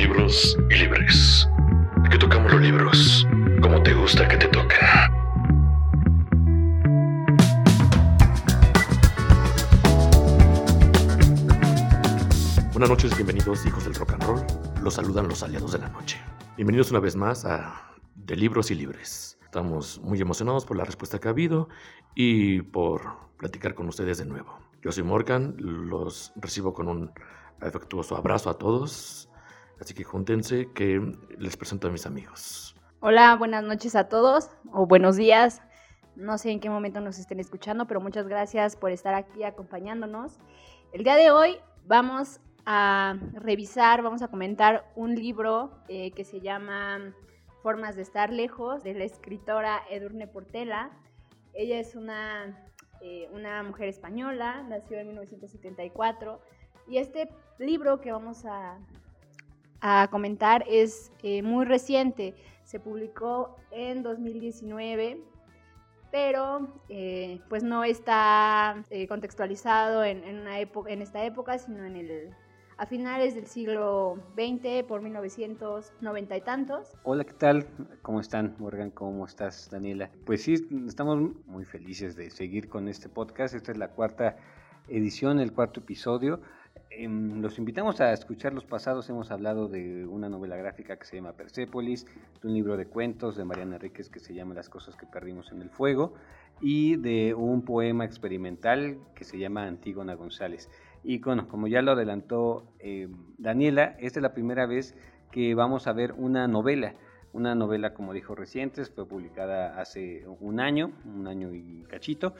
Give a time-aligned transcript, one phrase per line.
[0.00, 1.46] libros y libres.
[2.10, 3.26] Que tocamos los libros
[3.60, 4.78] como te gusta que te toquen.
[12.72, 14.40] Buenas noches, bienvenidos hijos del rock and roll.
[14.82, 16.18] Los saludan los aliados de la noche.
[16.56, 19.38] Bienvenidos una vez más a De Libros y Libres.
[19.44, 21.68] Estamos muy emocionados por la respuesta que ha habido
[22.14, 23.02] y por
[23.36, 24.60] platicar con ustedes de nuevo.
[24.80, 27.12] Yo soy Morgan, los recibo con un
[27.60, 29.29] afectuoso abrazo a todos,
[29.80, 31.00] así que júntense que
[31.38, 32.76] les presento a mis amigos.
[33.00, 35.62] Hola, buenas noches a todos o buenos días.
[36.16, 40.38] No sé en qué momento nos estén escuchando, pero muchas gracias por estar aquí acompañándonos.
[40.92, 41.56] El día de hoy
[41.86, 47.14] vamos a revisar, vamos a comentar un libro eh, que se llama
[47.62, 50.90] Formas de estar lejos, de la escritora Edurne Portela.
[51.54, 52.70] Ella es una,
[53.00, 56.38] eh, una mujer española, nació en 1974
[56.86, 58.78] y este libro que vamos a,
[59.80, 65.24] a comentar es eh, muy reciente, se publicó en 2019
[66.12, 72.34] pero eh, pues no está contextualizado en, en, una en esta época, sino en el
[72.80, 76.96] a finales del siglo XX, por 1990 y tantos.
[77.02, 77.66] Hola, ¿qué tal?
[78.00, 78.90] ¿Cómo están, Morgan?
[78.90, 80.10] ¿Cómo estás, Daniela?
[80.24, 80.54] Pues sí,
[80.86, 83.54] estamos muy felices de seguir con este podcast.
[83.54, 84.38] Esta es la cuarta
[84.88, 86.40] edición, el cuarto episodio.
[86.92, 89.08] Em, los invitamos a escuchar los pasados.
[89.08, 92.04] Hemos hablado de una novela gráfica que se llama Persepolis,
[92.42, 95.52] de un libro de cuentos de Mariana Enríquez que se llama Las cosas que perdimos
[95.52, 96.14] en el fuego
[96.60, 100.68] y de un poema experimental que se llama Antígona González.
[101.04, 104.96] Y bueno, como ya lo adelantó eh, Daniela, esta es la primera vez
[105.30, 106.96] que vamos a ver una novela.
[107.32, 112.34] Una novela, como dijo recientes, fue publicada hace un año, un año y cachito,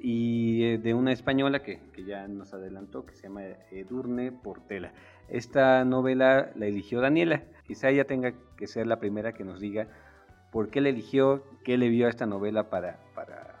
[0.00, 4.92] y eh, de una española que, que, ya nos adelantó, que se llama Edurne Portela.
[5.28, 7.42] Esta novela la eligió Daniela.
[7.66, 9.88] Quizá ella tenga que ser la primera que nos diga
[10.50, 13.56] por qué la eligió, qué le vio a esta novela para, para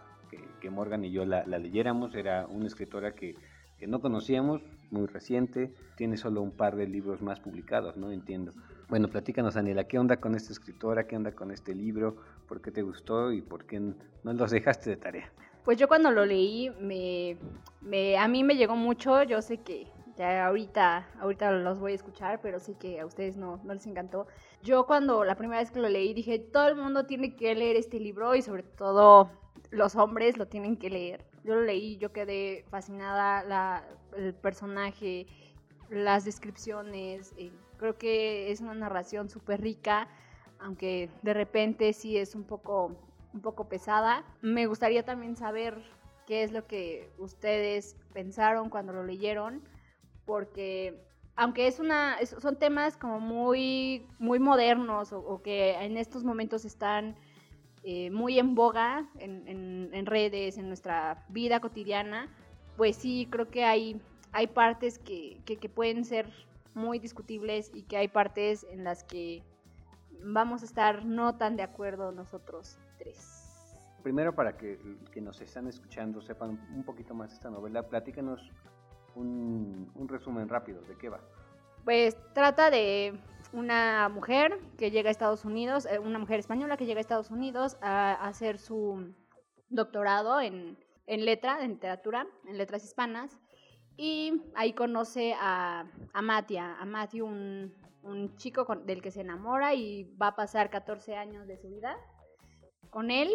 [0.60, 2.14] que, Morgan y yo la, la leyéramos.
[2.14, 3.36] Era una escritora que
[3.82, 4.62] que no conocíamos,
[4.92, 8.12] muy reciente, tiene solo un par de libros más publicados, ¿no?
[8.12, 8.52] Entiendo.
[8.88, 11.08] Bueno, platícanos, Daniela, ¿qué onda con esta escritora?
[11.08, 12.16] ¿Qué onda con este libro?
[12.46, 15.32] ¿Por qué te gustó y por qué no los dejaste de tarea?
[15.64, 17.36] Pues yo cuando lo leí, me,
[18.18, 19.86] a mí me llegó mucho, yo sé que
[20.16, 23.86] ya ahorita, ahorita los voy a escuchar, pero sé que a ustedes no, no les
[23.86, 24.26] encantó.
[24.62, 27.76] Yo cuando la primera vez que lo leí dije, todo el mundo tiene que leer
[27.76, 29.30] este libro y sobre todo
[29.70, 33.84] los hombres lo tienen que leer yo lo leí, yo quedé fascinada, la,
[34.16, 35.26] el personaje,
[35.90, 40.08] las descripciones, eh, creo que es una narración súper rica,
[40.60, 42.96] aunque de repente sí es un poco,
[43.32, 44.24] un poco pesada.
[44.40, 45.82] Me gustaría también saber
[46.26, 49.62] qué es lo que ustedes pensaron cuando lo leyeron,
[50.24, 51.02] porque
[51.34, 57.16] aunque es una, son temas como muy, muy modernos o que en estos momentos están
[57.84, 62.28] eh, muy en boga en, redes, en nuestra vida cotidiana,
[62.76, 64.00] pues sí, creo que hay,
[64.30, 65.42] hay partes que,
[65.74, 66.32] pueden ser
[66.74, 69.42] muy discutibles y que hay partes en las que
[70.22, 73.42] vamos a estar no tan de acuerdo nosotros tres.
[74.02, 74.78] Primero, para que,
[75.12, 78.50] que nos están escuchando sepan un poquito más de esta novela, platícanos
[79.14, 81.20] un, un resumen rápido de qué va.
[81.84, 83.18] Pues trata de
[83.52, 87.30] una mujer que llega a Estados Unidos, eh, una mujer española que llega a Estados
[87.30, 89.14] Unidos a, hacer su
[89.68, 93.38] doctorado en, en, letra, en literatura, en letras hispanas,
[93.96, 99.74] y ahí conoce a, a Matia, a Matthew, un, un chico del que se enamora
[99.74, 101.96] y va a pasar 14 años de su vida
[102.90, 103.30] con él.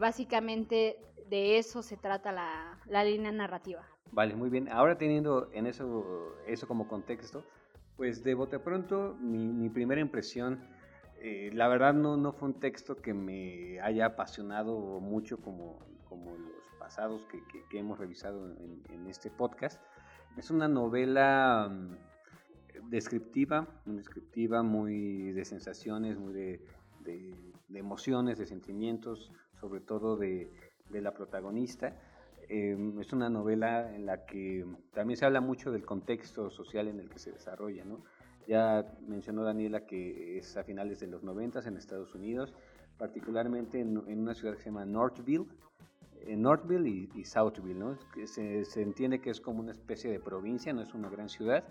[0.00, 3.84] Básicamente de eso se trata la, la línea narrativa.
[4.12, 4.68] Vale, muy bien.
[4.68, 7.44] Ahora teniendo en eso, eso como contexto,
[7.96, 10.60] pues de bote pronto, mi, primera impresión,
[11.20, 16.36] eh, la verdad no, no fue un texto que me haya apasionado mucho como, como
[16.36, 19.80] los pasados que, que, hemos revisado en, este podcast.
[20.36, 26.60] Es una novela mm, descriptiva, descriptiva muy de sensaciones, muy de,
[27.76, 30.50] emociones, de sentimientos, sobre todo de,
[30.90, 31.96] de la protagonista.
[32.48, 37.00] Em, es una novela en la que también se habla mucho del contexto social en
[37.00, 37.84] el que se desarrolla.
[37.84, 38.04] ¿no?
[38.46, 42.54] Ya mencionó Daniela que es a finales de los 90 en Estados Unidos,
[42.98, 45.46] particularmente en, una ciudad que se llama Northville,
[46.26, 47.78] en Northville y, Southville.
[47.78, 47.98] ¿no?
[48.26, 51.64] Se, se, entiende que es como una especie de provincia, no es una gran ciudad.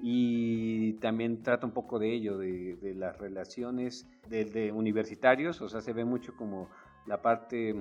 [0.00, 5.68] Y también trata un poco de ello, de, de las relaciones de, de universitarios, o
[5.68, 6.68] sea, se ve mucho como
[7.06, 7.74] la parte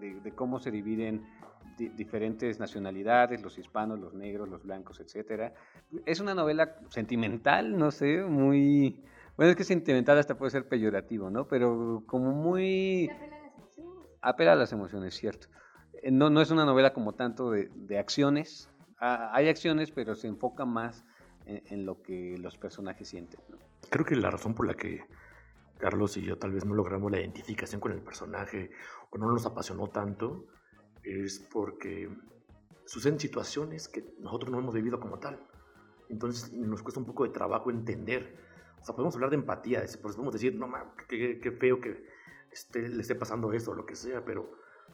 [0.00, 1.24] de, de, cómo se dividen
[1.78, 5.52] diferentes nacionalidades, los hispanos, los negros, los blancos, etc.
[6.06, 9.02] Es una novela sentimental, no sé, muy...
[9.36, 11.48] Bueno, es que sentimental hasta puede ser peyorativo, ¿no?
[11.48, 13.10] Pero como muy...
[14.20, 15.48] Apela a las emociones, cierto.
[16.02, 18.68] Eh, no, no es una novela como tanto de, de acciones.
[19.00, 21.04] Ah, hay acciones, pero se enfoca más
[21.46, 23.40] en, lo que los personajes sienten.
[23.90, 25.04] Creo que la razón por la que
[25.78, 28.70] Carlos y yo tal vez no logramos la identificación con el personaje
[29.10, 30.46] o no nos apasionó tanto
[31.02, 32.08] es porque
[32.84, 35.40] suceden situaciones que nosotros no hemos vivido como tal.
[36.08, 38.36] Entonces nos cuesta un poco de trabajo entender.
[38.80, 40.70] O sea, podemos hablar de empatía, podemos decir, no,
[41.08, 42.04] qué, qué feo que
[42.50, 44.50] esté, le esté pasando esto o lo que sea, pero,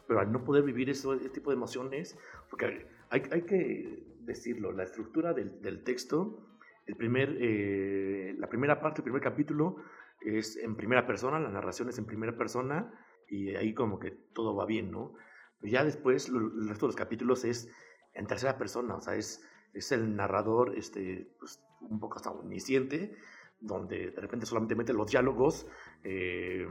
[0.07, 2.17] pero al no poder vivir ese tipo de emociones,
[2.49, 6.45] porque hay, hay que decirlo, la estructura del, del texto,
[6.85, 9.77] el primer, eh, la primera parte, el primer capítulo
[10.21, 12.91] es en primera persona, la narración es en primera persona
[13.27, 15.13] y ahí como que todo va bien, ¿no?
[15.61, 17.69] ya después el resto de los capítulos es
[18.13, 23.15] en tercera persona, o sea, es, es el narrador este, pues, un poco hasta omnisciente,
[23.59, 25.67] donde de repente solamente mete los diálogos
[26.03, 26.65] eh,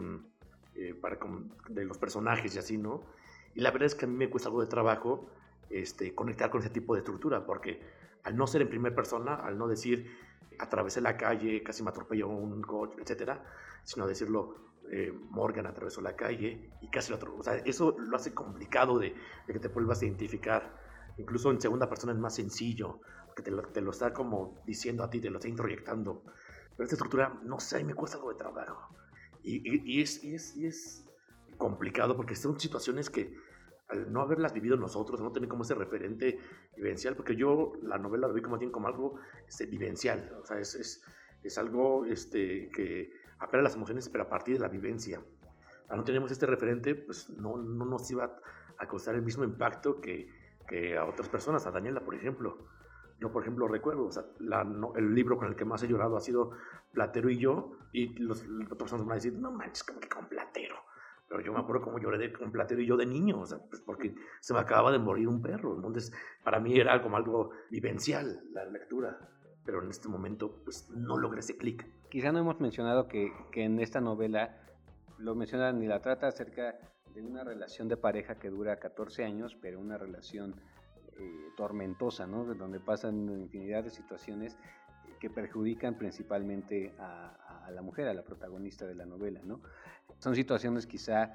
[0.75, 1.19] eh, para,
[1.69, 3.05] de los personajes y así, ¿no?
[3.55, 5.31] Y la verdad es que a mí me cuesta algo de trabajo
[5.71, 7.81] este, conectar con ese tipo de estructura, porque
[8.25, 10.11] al no ser en primera persona, al no decir
[10.59, 13.45] atravesé la calle, casi me atropelló un coche, etcétera,
[13.85, 17.41] sino decirlo eh, Morgan atravesó la calle y casi lo atropelló.
[17.41, 19.15] O sea, eso lo hace complicado de,
[19.47, 20.77] que te vuelvas a identificar.
[21.19, 25.05] Incluso en segunda persona es más sencillo, porque te lo, te lo, está como diciendo
[25.05, 26.23] a ti, te lo está introyectando.
[26.77, 28.95] Pero esta estructura, no sé, me cuesta algo de trabajo.
[29.43, 29.61] Y,
[29.93, 31.05] y, es, y es, y es
[31.57, 33.37] complicado porque son situaciones que
[34.09, 36.39] no haberlas vivido nosotros, no tener como ese referente
[36.77, 40.75] vivencial, porque yo la novela lo vi como, como algo este, vivencial, o sea, es,
[40.75, 41.03] es,
[41.43, 45.23] es, algo este, que apela a las emociones, pero a partir de la vivencia.
[45.89, 48.39] Al no tenemos este referente, pues no, no nos iba
[48.77, 50.29] a causar el mismo impacto que,
[50.67, 52.69] que, a otras personas, a Daniela, por ejemplo.
[53.19, 56.17] Yo, por ejemplo, recuerdo, o sea, la, el libro con el que más he llorado
[56.17, 56.53] ha sido
[56.93, 60.29] Platero y yo, y los, las personas me van a no manches, como que con
[60.29, 60.77] Platero
[61.29, 63.59] pero yo me acuerdo cómo lloré de, con Platero y yo de niño, o sea,
[63.59, 65.77] pues porque se me acababa de morir un perro.
[65.77, 69.19] Entonces, para mí era como algo vivencial la lectura.
[69.65, 71.87] Pero en este momento, pues no logré ese clic.
[72.09, 74.57] Quizá no hemos mencionado que, que en esta novela
[75.19, 76.79] lo menciona ni la trata acerca
[77.15, 80.55] de una relación de pareja que dura 14 años, pero una relación
[81.19, 82.45] eh, tormentosa, ¿no?
[82.45, 84.57] De donde pasan infinidad de situaciones
[85.19, 89.61] que perjudican principalmente a, la mujer, a la protagonista de la novela, ¿no?
[90.19, 91.35] Son situaciones quizá,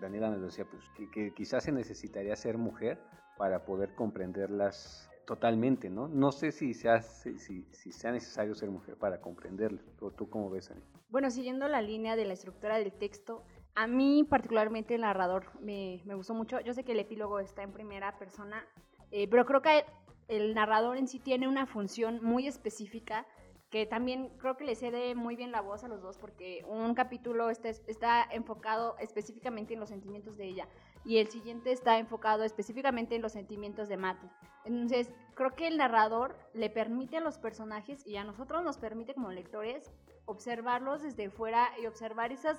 [0.00, 2.98] Daniela lo decía, pues que, quizás se necesitaría ser mujer
[3.38, 6.08] para poder comprenderlas totalmente, ¿no?
[6.08, 9.84] No sé si sea, si, si necesario ser mujer para comprenderlas.
[10.00, 10.82] ¿O tú cómo ves, Ani?
[11.08, 16.02] Bueno, siguiendo la línea de la estructura del texto, a mí particularmente el narrador me,
[16.04, 16.60] me gustó mucho.
[16.60, 18.66] Yo sé que el epílogo está en primera persona,
[19.10, 19.84] eh, pero creo que
[20.28, 23.26] el narrador en sí tiene una función muy específica
[23.70, 26.94] que también creo que le cede muy bien la voz a los dos porque un
[26.94, 30.68] capítulo está, está enfocado específicamente en los sentimientos de ella
[31.06, 34.28] y el siguiente está enfocado específicamente en los sentimientos de Matty.
[34.64, 39.14] Entonces, creo que el narrador le permite a los personajes y a nosotros nos permite
[39.14, 39.90] como lectores
[40.26, 42.58] observarlos desde fuera y observar esas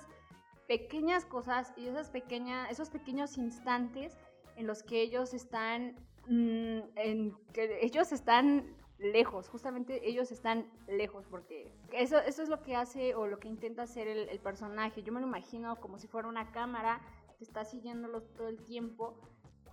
[0.67, 4.17] pequeñas cosas y esas pequeñas, esos pequeños instantes
[4.55, 5.95] en los que ellos están,
[6.27, 12.61] mm, en que ellos están lejos, justamente ellos están lejos porque eso, eso es lo
[12.61, 15.03] que hace o lo que intenta hacer el, personaje.
[15.03, 17.01] Yo me lo imagino como si fuera una cámara
[17.37, 19.15] que está siguiéndolos todo el tiempo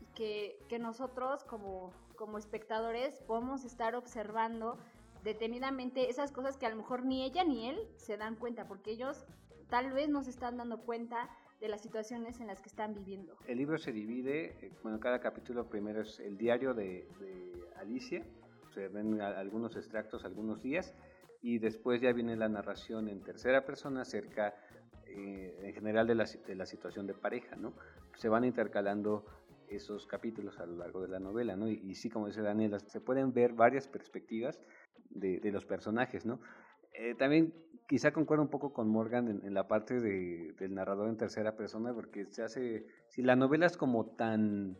[0.01, 4.79] y que, que nosotros como, como espectadores podemos estar observando
[5.23, 8.91] detenidamente esas cosas que a lo mejor ni ella ni él se dan cuenta porque
[8.91, 9.27] ellos
[9.69, 11.29] tal vez no se están dando cuenta
[11.61, 13.37] de las situaciones en las que están viviendo.
[13.47, 18.25] El libro se divide, eh, bueno, cada capítulo primero es el diario de, de Alicia,
[18.75, 20.95] se ven algunos extractos algunos días
[21.43, 24.55] y después ya viene la narración en tercera persona acerca
[25.07, 27.75] eh, en general de la, de la, situación de pareja, ¿no?
[28.17, 29.25] Se van intercalando
[29.69, 31.69] esos capítulos a lo largo de la novela, ¿no?
[31.69, 34.61] Y, sí, como dice Daniela, se pueden ver varias perspectivas
[35.11, 36.41] de, de los personajes, ¿no?
[36.93, 37.53] Eh, también
[37.91, 41.57] quizá concuerdo un poco con Morgan en, en la parte de, del narrador en tercera
[41.57, 44.79] persona, porque se hace, si la novela es como tan,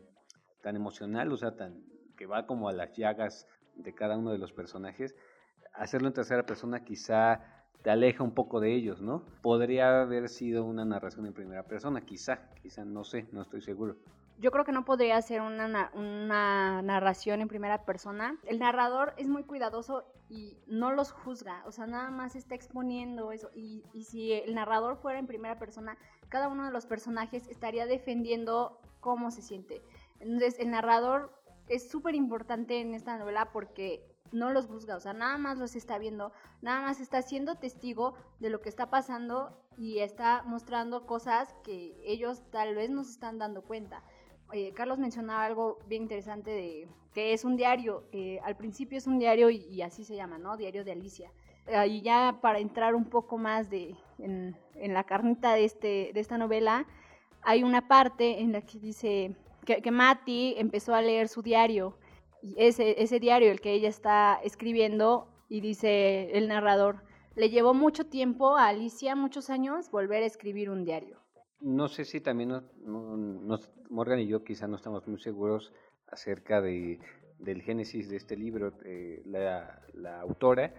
[0.61, 1.83] tan emocional, o sea, tan,
[2.15, 5.13] que va como a las llagas de cada uno de los personajes,
[5.73, 9.25] hacerlo en tercera persona quizá te aleja un poco de ellos, ¿no?
[9.41, 13.97] Podría haber sido una narración en primera persona, quizá, quizá, no sé, no estoy seguro.
[14.41, 18.39] Yo creo que no podría ser una, una narración en primera persona.
[18.47, 23.31] El narrador es muy cuidadoso y no los juzga, o sea, nada más está exponiendo
[23.31, 23.51] eso.
[23.53, 25.95] Y, y si el narrador fuera en primera persona,
[26.27, 29.83] cada uno de los personajes estaría defendiendo cómo se siente.
[30.19, 31.31] Entonces, el narrador
[31.67, 35.75] es súper importante en esta novela porque no los juzga, o sea, nada más los
[35.75, 36.31] está viendo,
[36.61, 42.01] nada más está siendo testigo de lo que está pasando y está mostrando cosas que
[42.05, 44.03] ellos tal vez no se están dando cuenta.
[44.73, 48.03] Carlos mencionaba algo bien interesante de que es un diario,
[48.43, 50.55] al principio es un diario y, así se llama, ¿no?
[50.57, 51.31] Diario de Alicia.
[51.87, 56.37] Y ya para entrar un poco más de, en, la carnita de, este, de esta
[56.37, 56.85] novela,
[57.41, 61.97] hay una parte en la que dice que, que Mati empezó a leer su diario
[62.57, 67.03] ese diario, el que ella está escribiendo, y dice el narrador,
[67.35, 71.20] le llevó mucho tiempo a Alicia, muchos años, volver a escribir un diario.
[71.61, 72.61] No sé si también
[73.89, 75.71] Morgan y yo quizá no estamos muy seguros
[76.07, 76.99] acerca de,
[77.39, 78.73] del génesis de este libro.
[78.83, 80.73] Eh, la, la, autora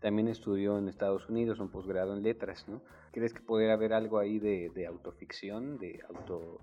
[0.00, 2.82] también estudió en Estados Unidos un posgrado en letras, ¿no?
[3.12, 6.60] ¿Crees que podría haber algo ahí de, de autoficción, de auto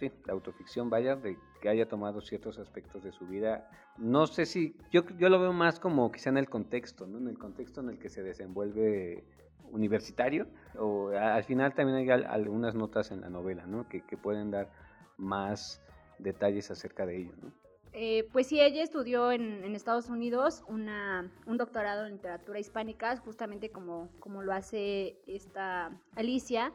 [0.00, 3.70] sí, la autoficción, vaya, de que haya tomado ciertos aspectos de su vida.
[3.98, 7.18] No sé si, yo, yo lo veo más como quizá en el contexto, ¿no?
[7.18, 9.22] En el contexto en el que se desenvuelve
[9.70, 13.88] universitario, o al final también hay algunas notas en la novela, ¿no?
[13.88, 14.68] Que, que pueden dar
[15.16, 15.80] más
[16.18, 17.52] detalles acerca de ello, ¿no?
[17.92, 23.16] Eh, pues sí, ella estudió en, en Estados Unidos una, un doctorado en literatura hispánica,
[23.18, 26.72] justamente como, como lo hace esta Alicia,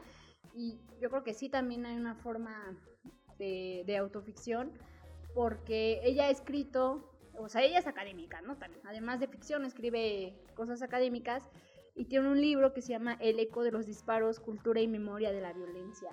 [0.54, 2.76] y yo creo que sí también hay una forma
[3.38, 4.72] de, autoficción,
[5.34, 8.56] porque ella ha escrito, o sea, ella es académica, ¿no?
[8.56, 11.48] También, además de ficción, escribe cosas académicas
[11.94, 15.32] y tiene un libro que se llama El eco de los disparos, cultura y memoria
[15.32, 16.10] de la violencia.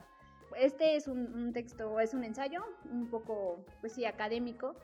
[0.58, 4.76] Este es un, texto, es un ensayo, un poco, pues sí, académico,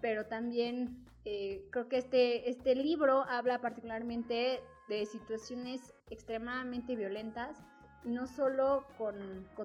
[0.00, 7.56] pero también eh, creo que este, este libro habla particularmente de situaciones extremadamente violentas
[8.04, 9.14] no solo con,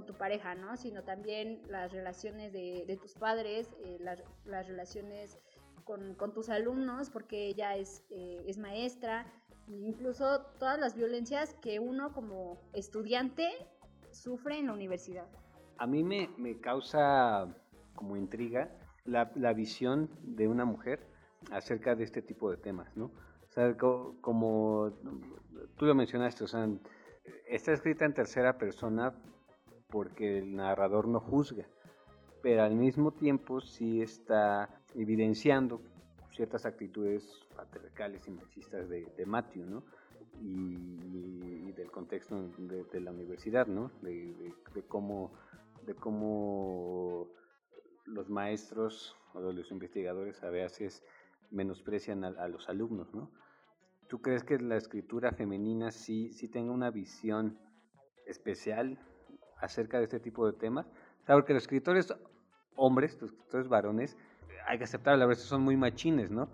[0.06, 0.76] tu pareja, ¿no?
[0.78, 5.40] Sino también las relaciones de, tus padres, eh, las, relaciones
[5.84, 9.26] con, tus alumnos, porque ella es, eh, es maestra,
[9.68, 13.50] incluso todas las violencias que uno como estudiante
[14.12, 15.28] sufre en la universidad.
[15.78, 17.54] A mí me, causa
[17.96, 18.70] como intriga
[19.06, 21.00] la, visión de una mujer
[21.52, 23.06] acerca de este tipo de temas, ¿no?
[23.06, 24.92] O sea, como, como
[25.78, 26.68] tú lo mencionaste, o sea,
[27.48, 29.14] está escrita en tercera persona
[29.90, 31.66] porque el narrador no juzga,
[32.42, 35.82] pero al mismo tiempo sí está evidenciando
[36.32, 39.84] ciertas actitudes patriarcales y machistas de, de Matthew, ¿no?
[40.42, 43.92] Y, del contexto de, la universidad, ¿no?
[44.02, 44.54] De,
[44.88, 45.34] cómo,
[45.86, 47.28] de cómo
[48.06, 51.04] los maestros o los investigadores a veces
[51.52, 53.30] menosprecian a, a los alumnos, ¿no?
[54.08, 57.58] ¿Tú crees que la escritura femenina sí, sí tenga una visión
[58.26, 59.00] especial
[59.58, 60.86] acerca de este tipo de temas?
[61.26, 62.14] porque los escritores
[62.76, 64.16] hombres, los escritores varones,
[64.68, 66.50] hay que aceptar, la verdad, son muy machines, ¿no?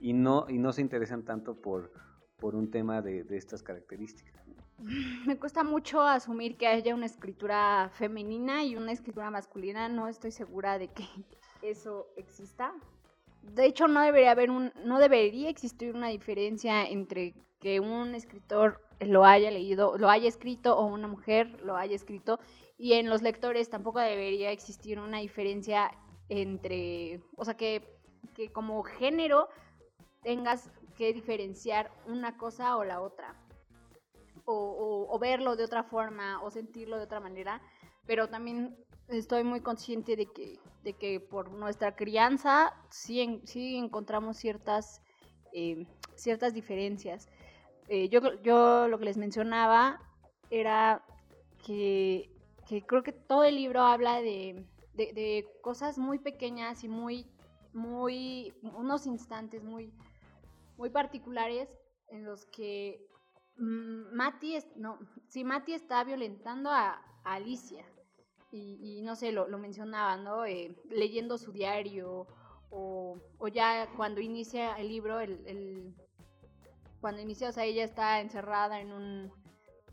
[0.00, 1.92] Y no, y no se interesan tanto por,
[2.38, 4.34] por un tema de, de estas características.
[5.26, 9.88] Me cuesta mucho asumir que haya una escritura femenina y una escritura masculina.
[9.88, 11.04] No estoy segura de que
[11.62, 12.74] eso exista
[13.54, 18.80] de hecho no debería haber un, no debería existir una diferencia entre que un escritor
[19.00, 22.38] lo haya leído, lo haya escrito o una mujer lo haya escrito
[22.76, 25.90] y en los lectores tampoco debería existir una diferencia
[26.28, 27.82] entre, o sea que,
[28.34, 29.48] que como género
[30.22, 33.34] tengas que diferenciar una cosa o la otra
[34.44, 37.60] o, o verlo de otra forma o sentirlo de otra manera,
[38.06, 38.76] pero también
[39.08, 45.02] estoy muy consciente de que, de que por nuestra crianza sí, sí encontramos ciertas,
[45.52, 47.28] eh, ciertas diferencias.
[47.88, 50.00] Eh, yo, yo lo que les mencionaba
[50.50, 51.04] era
[51.64, 52.30] que,
[52.86, 54.66] creo que todo el libro habla de,
[55.62, 57.26] cosas muy pequeñas y muy,
[57.72, 59.92] muy, unos instantes muy,
[60.76, 61.68] muy particulares
[62.08, 63.06] en los que
[63.56, 64.98] mm, Mati, no,
[65.28, 67.84] si Mati está violentando a Alicia
[68.50, 70.44] y, no sé, lo, lo mencionaba, ¿no?
[70.44, 72.26] Eh, leyendo su diario
[72.70, 75.94] o, o, ya cuando inicia el libro, el, el,
[77.00, 79.32] cuando inicia, o sea, ella está encerrada en un,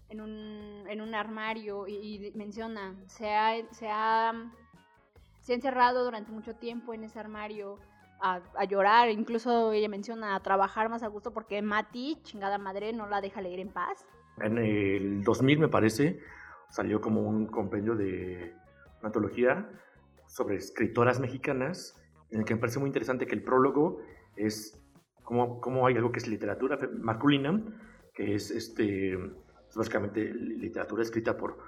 [0.10, 4.34] en un, en un armario y, menciona, se ha, se, ha,
[5.42, 7.80] se ha encerrado durante mucho tiempo en ese armario.
[8.22, 12.94] A, a, llorar, incluso ella menciona a trabajar más a gusto porque Mati, chingada madre,
[12.94, 14.06] no la deja leer en paz.
[14.40, 16.22] En el 2000 me parece,
[16.76, 18.54] salió como un compendio de
[19.00, 19.70] una antología
[20.28, 21.96] sobre escritoras mexicanas,
[22.32, 24.02] en el que me parece muy interesante que el prólogo
[24.36, 24.78] es
[25.24, 27.64] como, como hay algo que es literatura masculina,
[28.14, 29.18] que es este,
[29.74, 31.60] básicamente literatura escrita por,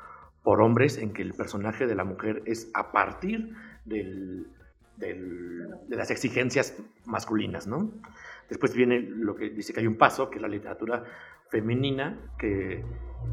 [0.44, 3.54] por hombres, en que el personaje de la mujer es a partir
[3.86, 4.48] del,
[4.98, 7.94] de las exigencias masculinas, ¿no?
[8.50, 11.06] Después viene lo que dice que hay un paso, que es la literatura
[11.50, 12.84] femenina, que,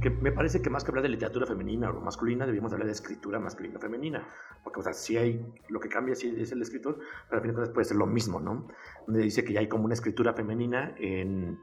[0.01, 2.93] que, me parece que más que hablar de literatura femenina o masculina, debemos hablar de
[2.93, 4.29] escritura masculina femenina,
[4.63, 7.73] porque, o sea, si hay, lo que cambia sí es el escritor, pero al final
[7.73, 8.69] puede ser lo mismo, ¿no?
[9.07, 11.59] Donde dice que ya hay como una escritura femenina en...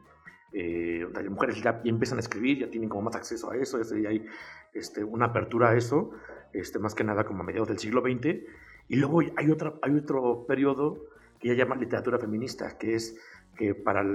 [0.53, 4.09] Eh, las mujeres ya, empiezan a escribir, ya tienen como más acceso a eso, ya
[4.09, 4.25] hay
[4.73, 6.11] este, una apertura a eso,
[6.51, 8.41] este, más que nada como a mediados del siglo XX,
[8.89, 11.05] y luego hay, otra, hay otro periodo
[11.39, 13.17] que ya llama literatura feminista, que es
[13.55, 14.05] que para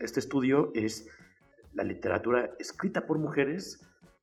[0.00, 1.08] este estudio es
[1.74, 3.80] la literatura escrita por mujeres,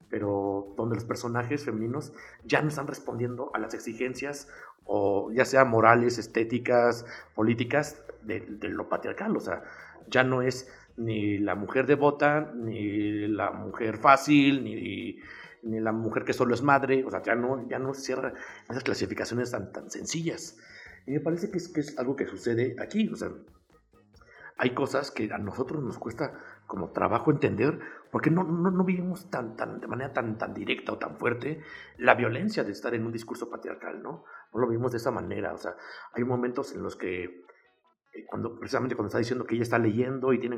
[0.10, 4.48] pero donde los personajes femeninos ya no están respondiendo a las exigencias
[4.86, 9.36] o ya sea morales, estéticas, políticas de, lo patriarcal.
[9.36, 9.64] O sea,
[10.08, 15.20] ya no es ni la mujer devota, ni la mujer fácil, ni,
[15.64, 17.04] ni la mujer que solo es madre.
[17.04, 18.34] O sea, ya no, ya no cierra
[18.70, 20.58] esas clasificaciones tan, tan sencillas.
[21.08, 23.10] Y me parece que es, que es algo que sucede aquí.
[23.10, 23.32] O sea,
[24.58, 26.34] hay cosas que a nosotros nos cuesta
[26.68, 27.80] como trabajo entender,
[28.12, 31.62] porque no, no, no vivimos tan, tan, de manera tan, tan directa o tan fuerte
[31.98, 34.24] la violencia de estar en un discurso patriarcal, ¿no?
[34.54, 35.76] No lo vivimos de esa manera, o sea,
[36.14, 40.34] hay momentos en los que, eh, cuando, precisamente cuando está diciendo que ella está leyendo
[40.34, 40.58] y tiene,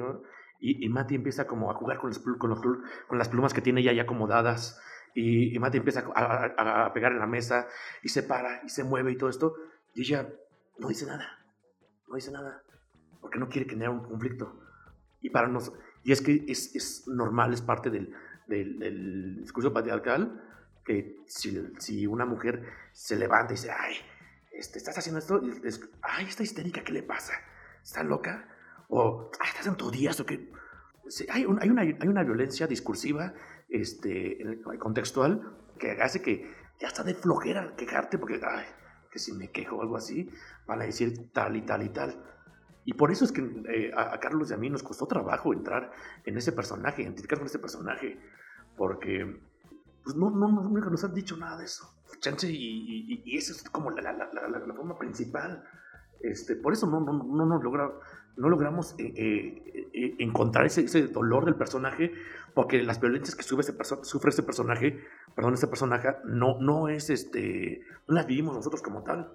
[0.59, 2.61] y, y Mati empieza como a jugar con, con, los,
[3.07, 4.81] con las plumas que tiene ella ya acomodadas,
[5.13, 7.67] y, y Mati empieza a, a pegar en la mesa,
[8.03, 9.55] y se para, y se mueve y todo esto,
[9.93, 10.29] y ella
[10.77, 11.39] no dice nada,
[12.07, 12.63] no dice nada
[13.27, 14.57] porque no quiere generar un conflicto.
[15.21, 15.73] Y, para nos,
[16.07, 18.13] y es que es, es normal, es parte del,
[18.47, 20.41] del, discurso patriarcal,
[20.85, 23.95] que si, si, una mujer se levanta y dice, ay,
[24.53, 27.33] este, estás haciendo esto, es, ay, está histérica, ¿qué le pasa?
[27.83, 28.47] ¿Está loca?
[28.87, 30.49] O, ay, estás en tu días, o qué.
[31.27, 33.33] hay, hay, una, hay una violencia discursiva,
[33.67, 36.49] este, contextual, que hace que
[36.79, 38.63] ya está de flojera quejarte, porque, ay,
[39.11, 40.31] que si me quejo o algo así,
[40.67, 42.36] van a decir tal y tal y tal.
[42.87, 45.91] Y por eso es que eh, a, Carlos y a mí nos costó trabajo entrar
[46.23, 48.17] en ese personaje, identificar con ese personaje,
[48.77, 49.41] porque
[50.05, 51.93] pues no, nunca nos han dicho nada de eso.
[52.21, 54.29] Chance, y, esa es como la,
[54.73, 55.65] forma principal.
[56.21, 57.91] Este, por eso no, no, no, no, logra,
[58.37, 62.13] no logramos eh, eh, encontrar ese, ese, dolor del personaje,
[62.53, 65.03] porque las violencias que sufre ese, sufre ese personaje,
[65.35, 69.29] perdón, ese personaje, no, no es este, no las vivimos nosotros como tal.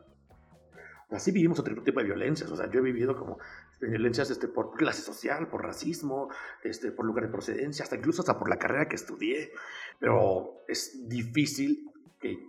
[1.13, 2.51] Así vivimos otro tipo de violencias.
[2.51, 3.39] O sea, yo he vivido como
[3.81, 6.29] violencias este, por clase social, por racismo,
[6.63, 9.53] este, por lugar de procedencia, hasta incluso hasta por la carrera que estudié.
[9.99, 12.49] Pero es difícil que,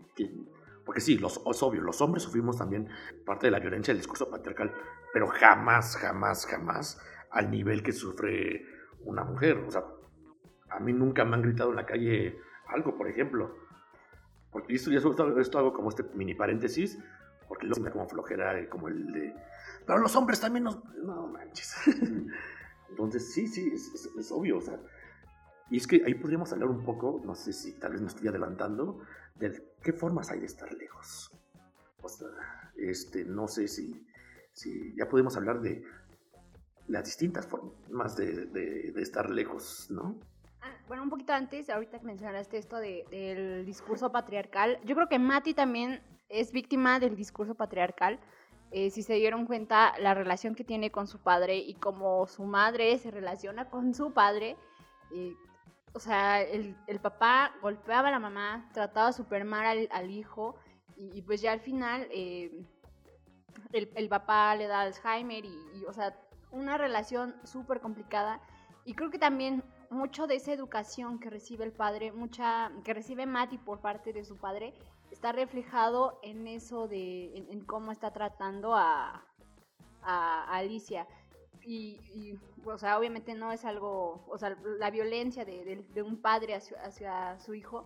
[0.86, 2.90] porque sí, los, es obvio, los hombres sufrimos también
[3.26, 4.74] parte de la violencia del discurso patriarcal,
[5.12, 8.66] pero jamás, jamás, jamás al nivel que sufre
[9.06, 9.58] una mujer.
[9.58, 9.84] O sea,
[10.70, 13.56] a mí nunca me han gritado en la calle algo, por ejemplo.
[14.52, 17.00] Porque esto, esto, esto hago como este mini paréntesis
[17.48, 19.36] porque luego me da como flojera, como el de.
[19.86, 20.84] Pero los hombres también nos.
[20.96, 21.76] No manches.
[22.90, 24.58] Entonces, sí, sí, es, obvio.
[24.58, 24.80] O sea,
[25.70, 28.28] y es que ahí podríamos hablar un poco, no sé si tal vez me estoy
[28.28, 29.00] adelantando,
[29.36, 31.32] de qué formas hay de estar lejos.
[32.02, 32.28] O sea,
[32.78, 34.06] este, no sé si,
[34.52, 35.84] si ya podemos hablar de
[36.88, 40.20] las distintas formas de, de, estar lejos, ¿no?
[40.62, 45.08] Ah, bueno, un poquito antes, ahorita que mencionaste esto de, del discurso patriarcal, yo creo
[45.08, 46.02] que Mati también
[46.34, 48.20] es víctima del discurso patriarcal.
[48.72, 52.44] Eh, si se dieron cuenta la relación que tiene con su padre y cómo su
[52.44, 54.58] madre se relaciona con su padre.
[55.12, 55.36] Eh,
[55.94, 60.56] o sea, el, papá golpeaba a la mamá, trataba súper mal al, hijo
[60.98, 62.66] y, pues ya al final eh,
[63.74, 66.18] el, papá le da Alzheimer y, y o sea,
[66.50, 68.42] una relación súper complicada.
[68.86, 73.28] Y creo que también mucho de esa educación que recibe el padre, mucha que recibe
[73.28, 74.74] Mati por parte de su padre,
[75.24, 79.26] está reflejado en eso de, en, cómo está tratando a,
[80.02, 81.08] a, Alicia.
[81.66, 87.40] Y, o sea, obviamente no es algo, o sea, la violencia de, un padre hacia,
[87.40, 87.86] su hijo,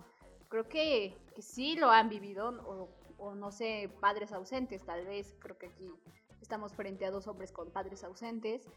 [0.50, 5.36] creo que, que, sí lo han vivido, o, o no sé, padres ausentes, tal vez,
[5.38, 5.92] creo que aquí
[6.42, 8.68] estamos frente a dos hombres con padres ausentes,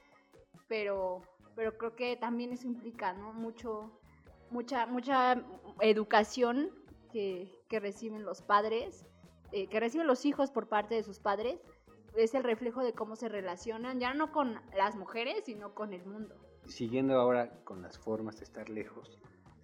[0.68, 1.22] pero,
[1.56, 3.32] pero creo que también eso implica, ¿no?
[3.32, 3.90] Mucho,
[4.50, 5.42] mucha, mucha
[5.80, 6.70] educación
[7.10, 9.06] que, reciben los padres,
[9.52, 11.60] eh, que reciben los hijos por parte de sus padres,
[12.16, 16.04] es el reflejo de cómo se relacionan, ya no con las mujeres, sino con el
[16.04, 16.34] mundo.
[16.66, 19.18] Siguiendo ahora con las formas de estar lejos,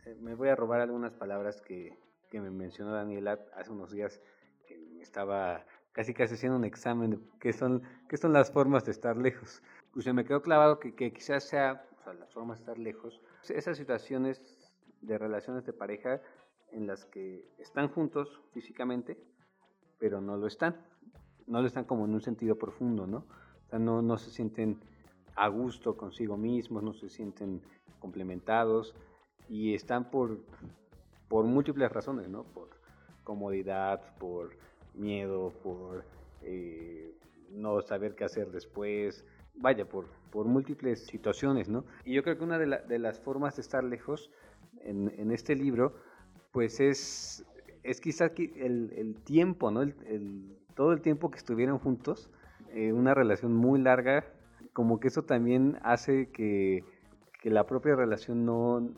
[0.05, 1.99] eh, me voy a robar algunas palabras que,
[2.31, 4.21] que, me mencionó Daniela hace unos días,
[4.67, 8.93] que estaba casi casi haciendo un examen de qué son, qué son las formas de
[8.93, 9.63] estar lejos.
[9.93, 12.79] Pues se me quedó clavado que, que quizás sea, o sea, las formas de estar
[12.79, 14.43] lejos, esas situaciones
[15.01, 16.21] de relaciones de pareja
[16.73, 19.19] en las que están juntos físicamente,
[19.99, 20.77] pero no lo están.
[21.47, 23.19] no lo están como en un sentido profundo, ¿no?
[23.19, 24.81] O sea, no, no se sienten
[25.35, 27.63] a gusto consigo mismos, no se sienten
[27.99, 28.95] complementados
[29.49, 30.41] y están por,
[31.29, 32.45] por múltiples razones, ¿no?
[32.45, 32.71] Por
[33.25, 34.57] comodidad, por
[34.95, 36.05] miedo, por
[36.43, 37.15] eh,
[37.51, 39.25] no saber qué hacer después,
[39.55, 41.85] vaya, por, por múltiples situaciones, ¿no?
[42.05, 44.31] Y yo creo que una de, de las formas de estar lejos
[44.81, 45.95] en, en, este libro,
[46.57, 47.45] pues es,
[47.83, 49.83] es quizás el, el tiempo, ¿no?
[49.83, 52.31] El, todo el tiempo que estuvieron juntos,
[52.73, 54.25] eh, una relación muy larga,
[54.73, 56.83] como que eso también hace que,
[57.43, 58.89] que la propia relación no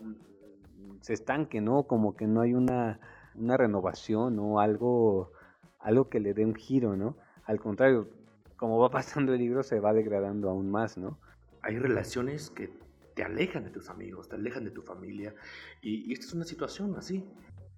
[1.00, 1.82] se estanque, ¿no?
[1.82, 3.00] Como que no hay una,
[3.34, 5.32] una renovación o algo,
[5.80, 7.16] algo que le dé un giro, ¿no?
[7.42, 8.08] Al contrario,
[8.56, 11.18] como va pasando el libro, se va degradando aún más, ¿no?
[11.62, 12.70] Hay relaciones que
[13.18, 15.34] te alejan de tus amigos, te alejan de tu familia,
[15.82, 17.28] y, esta es una situación así.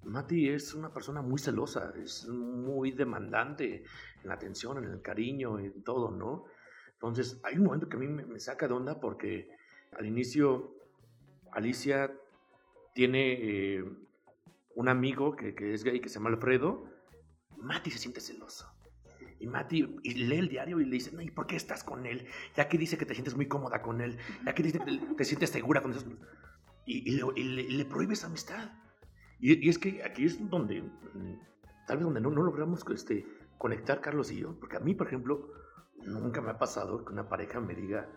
[0.02, 3.84] Mati es una persona muy celosa, es muy demandante
[4.22, 6.44] en la atención, en el cariño, en todo, ¿no?
[6.92, 9.48] Entonces, hay un momento que a mí me, saca de onda porque
[9.92, 10.74] al inicio
[11.52, 12.12] Alicia
[12.94, 13.84] tiene eh,
[14.74, 16.84] un amigo que, que, es gay que se llama Alfredo.
[17.56, 18.69] Mati se siente celoso.
[19.40, 22.04] Y Mati y lee el diario y le dice, no, ¿y por qué estás con
[22.04, 22.26] él?
[22.54, 25.24] Ya que dice que te sientes muy cómoda con él, ya que dice que te,
[25.24, 26.04] sientes segura con eso.
[26.84, 28.70] Y, le, prohíbe esa amistad.
[29.38, 31.34] Y, es que aquí es donde, mm,
[31.86, 33.26] tal vez donde no, no logramos este,
[33.56, 34.60] conectar Carlos y yo.
[34.60, 35.50] Porque a mí, por ejemplo,
[36.04, 38.08] nunca me ha pasado que una pareja me diga,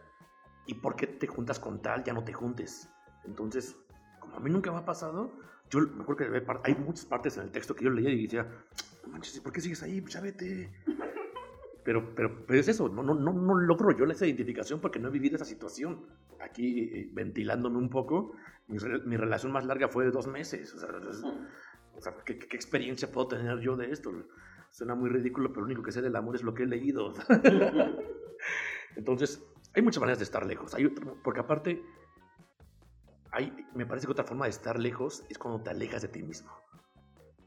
[0.67, 2.03] ¿y por qué te juntas con tal?
[2.03, 2.89] Ya no te juntes.
[3.23, 3.77] Entonces,
[4.19, 5.31] como a mí nunca me ha pasado,
[5.69, 8.47] yo me acuerdo que hay muchas partes en el texto que yo leía y decía,
[9.07, 10.01] manches, ¿por qué sigues ahí?
[10.01, 10.71] Pues ya vete.
[11.83, 15.09] Pero, pero, pero es eso, no, no, no, no logro yo esa identificación porque no
[15.09, 16.05] he vivido esa situación.
[16.39, 18.33] Aquí, eh, ventilándome un poco,
[18.67, 20.73] mi, mi, relación más larga fue de dos meses.
[20.73, 20.89] O sea,
[21.95, 24.11] o sea ¿qué, ¿qué, experiencia puedo tener yo de esto?
[24.71, 27.13] Suena muy ridículo, pero lo único que sé del amor es lo que he leído.
[28.95, 29.43] Entonces,
[29.75, 30.73] hay muchas maneras de estar lejos.
[30.73, 31.83] Hay porque aparte,
[33.31, 36.23] hay, me parece que otra forma de estar lejos es cuando te alejas de ti
[36.23, 36.51] mismo.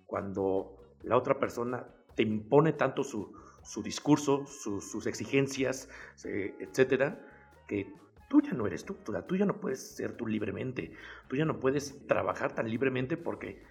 [0.04, 3.32] Cuando la otra persona te impone tanto su,
[3.66, 5.88] su discurso, sus exigencias,
[6.24, 7.20] etcétera,
[7.66, 7.92] que
[8.28, 10.92] tú ya no eres tú, tú ya no puedes ser tú libremente,
[11.28, 13.62] tú ya no puedes trabajar tan libremente porque,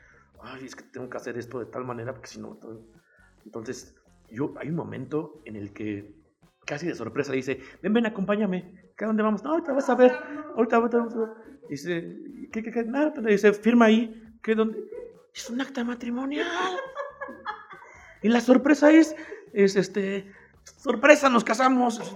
[0.41, 2.59] ay, es que tengo que hacer esto de tal manera porque si no,
[3.45, 3.95] entonces,
[4.29, 6.13] yo, hay un momento en el que
[6.65, 9.45] casi de sorpresa le dice, ven, ven, acompáñame, ¿a dónde vamos?
[9.45, 10.11] Ahorita vas a ver,
[10.55, 11.29] ahorita, ahorita vamos a ver.
[11.69, 12.17] Dice,
[12.51, 12.83] ¿qué, qué, qué?
[12.83, 14.57] Nada, dice, firma ahí, ¿qué?
[15.33, 16.47] Es un acta matrimonial.
[18.23, 19.15] Y la sorpresa es
[19.55, 20.31] es este,
[20.63, 22.15] sorpresa, nos casamos.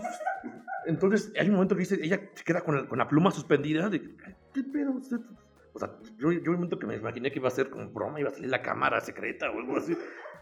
[0.85, 4.01] Entonces, hay un momento que dice, ella se queda con, con la pluma suspendida, de,
[4.53, 4.99] ¿qué pedo?
[5.73, 8.19] O sea, yo, yo un momento que me imaginé que iba a ser como broma,
[8.19, 9.97] iba a salir la cámara secreta o algo así.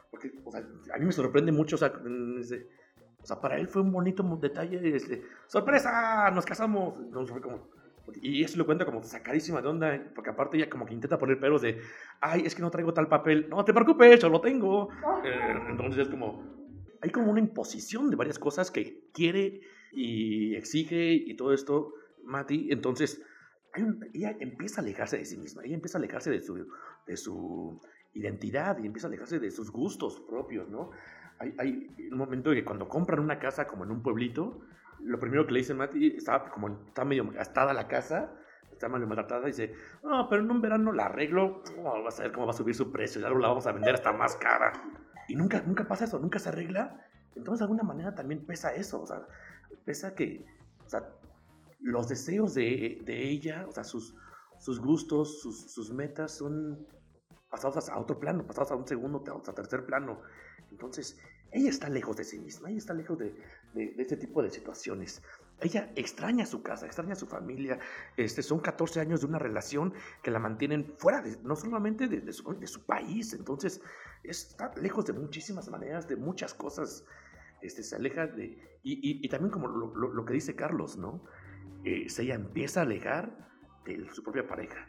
[0.09, 0.61] Porque, o sea,
[0.93, 4.95] a mí me sorprende mucho, o sea, o sea para él fue un bonito detalle,
[4.95, 6.97] este, sorpresa, nos casamos.
[7.11, 7.69] No, fue como,
[8.21, 11.39] y eso lo cuenta como sacadísima de onda, porque aparte ella como que intenta poner
[11.39, 11.81] pelos de,
[12.21, 13.47] ay, es que no traigo tal papel.
[13.49, 14.89] No te preocupes, yo lo tengo.
[15.25, 16.56] Eh, entonces es como,
[17.01, 22.69] hay como una imposición de varias cosas que quiere y exige y todo esto, Mati.
[22.71, 23.21] Entonces,
[24.13, 26.67] ella empieza a alejarse de sí misma, ella empieza a alejarse de su,
[27.05, 27.79] de su
[28.13, 30.91] identidad y empieza a alejarse de sus gustos propios, ¿no?
[31.39, 34.61] Hay, hay un momento que cuando compran una casa como en un pueblito,
[35.03, 38.33] lo primero que le dice Mati, está como está medio gastada la casa,
[38.71, 42.31] está medio maltratada, dice, no, pero en un verano la arreglo, oh, vas a ver
[42.31, 44.73] cómo va a subir su precio, ya la vamos a vender hasta más cara.
[45.27, 47.05] Y nunca, nunca pasa eso, nunca se arregla.
[47.35, 49.27] Entonces, de alguna manera también pesa eso, o sea,
[49.85, 50.45] pesa que,
[50.85, 51.07] o sea,
[51.79, 54.15] los deseos de, de ella, o sea, sus,
[54.59, 56.87] sus gustos, sus, sus, metas son
[57.49, 60.21] pasados a otro plano, pasados a un segundo, a tercer plano.
[60.71, 61.19] Entonces,
[61.51, 63.35] ella está lejos de sí misma, ella está lejos de,
[63.73, 65.21] de, de este tipo de situaciones.
[65.59, 67.79] Ella extraña su casa, extraña su familia.
[68.15, 72.31] Este, son 14 años de una relación que la mantienen fuera, de, no solamente de,
[72.31, 73.33] su, país.
[73.33, 73.81] Entonces,
[74.23, 77.05] está lejos de muchísimas maneras, de muchas cosas.
[77.61, 78.79] Este, se aleja de.
[78.83, 81.23] Y, y, también, como lo, lo, que dice Carlos, ¿no?
[81.83, 83.49] Eh, ella empieza a alejar
[83.83, 84.87] de su propia pareja.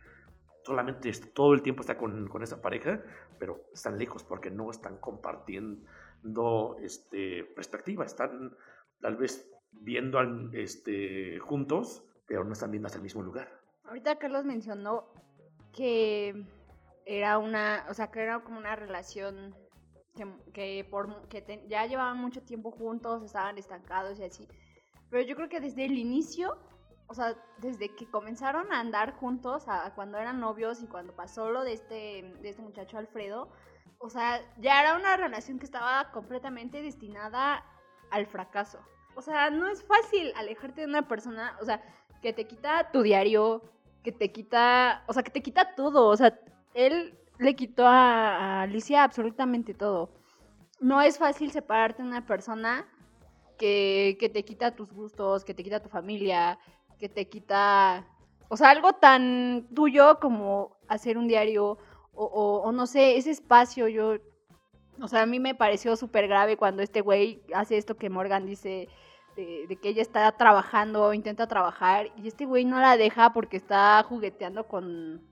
[0.64, 3.02] Solamente todo el tiempo está con, con esa pareja,
[3.38, 8.04] pero están lejos porque no están compartiendo este, perspectiva.
[8.04, 8.54] Están
[9.00, 10.20] tal vez viendo
[10.52, 13.48] este, juntos, pero no están viendo hasta el mismo lugar.
[13.84, 15.06] Ahorita Carlos mencionó
[15.72, 16.46] que
[17.06, 19.54] era una, o sea, que era como una relación
[20.14, 24.48] que, que por, que ya llevaban mucho tiempo juntos, estaban estancados y así.
[25.10, 26.58] Pero yo creo que desde el inicio,
[27.06, 31.50] o sea, desde que comenzaron a andar juntos, a, cuando eran novios y cuando pasó
[31.50, 33.50] lo de este, de este muchacho Alfredo,
[34.00, 37.64] o sea, ya era una relación que estaba completamente destinada
[38.10, 38.80] al fracaso.
[39.18, 41.82] O sea, no es fácil alejarte de una persona, o sea,
[42.22, 43.64] que te quita tu diario,
[44.04, 46.06] que te quita, o sea, que te quita todo.
[46.06, 46.38] O sea,
[46.72, 50.10] él le quitó a, Alicia absolutamente todo.
[50.78, 52.86] No es fácil separarte de una persona
[53.58, 56.56] que, que te quita tus gustos, que te quita tu familia,
[57.00, 58.06] que te quita,
[58.48, 61.76] o sea, algo tan tuyo como hacer un diario
[62.14, 64.14] o, o, no sé, ese espacio, yo,
[65.00, 68.46] o sea, a mí me pareció súper grave cuando este güey hace esto que Morgan
[68.46, 68.88] dice,
[69.42, 74.02] de, que ella está trabajando, intenta trabajar, y este güey no la deja porque está
[74.02, 75.22] jugueteando con,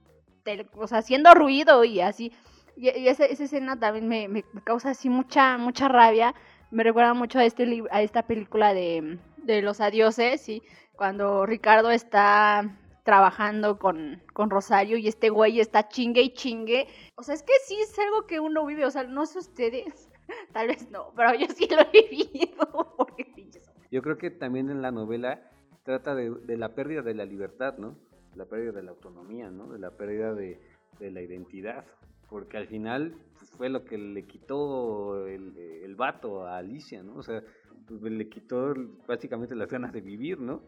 [0.75, 2.31] o sea, haciendo ruido y así.
[2.75, 6.33] Y, esa, escena también me, causa así mucha, mucha rabia.
[6.71, 10.61] Me recuerda mucho a, este, a esta película de, de Los Adioses, ¿sí?
[10.95, 16.87] cuando Ricardo está trabajando con, con, Rosario y este güey está chingue y chingue.
[17.15, 20.09] O sea, es que sí es algo que uno vive, o sea, no sé ustedes,
[20.53, 23.66] tal vez no, pero yo sí lo he vivido, porque pinches.
[23.91, 25.49] Yo creo que también en la novela
[25.83, 27.95] trata de, de, la pérdida de la libertad, ¿no?
[28.35, 29.67] La pérdida de la autonomía, ¿no?
[29.67, 30.59] De la pérdida de,
[30.99, 31.85] la identidad.
[32.29, 37.15] Porque al final pues, fue lo que le quitó el, el vato a Alicia, ¿no?
[37.15, 37.41] O sea,
[37.87, 38.73] pues, le quitó
[39.07, 40.61] básicamente las ganas de vivir, ¿no?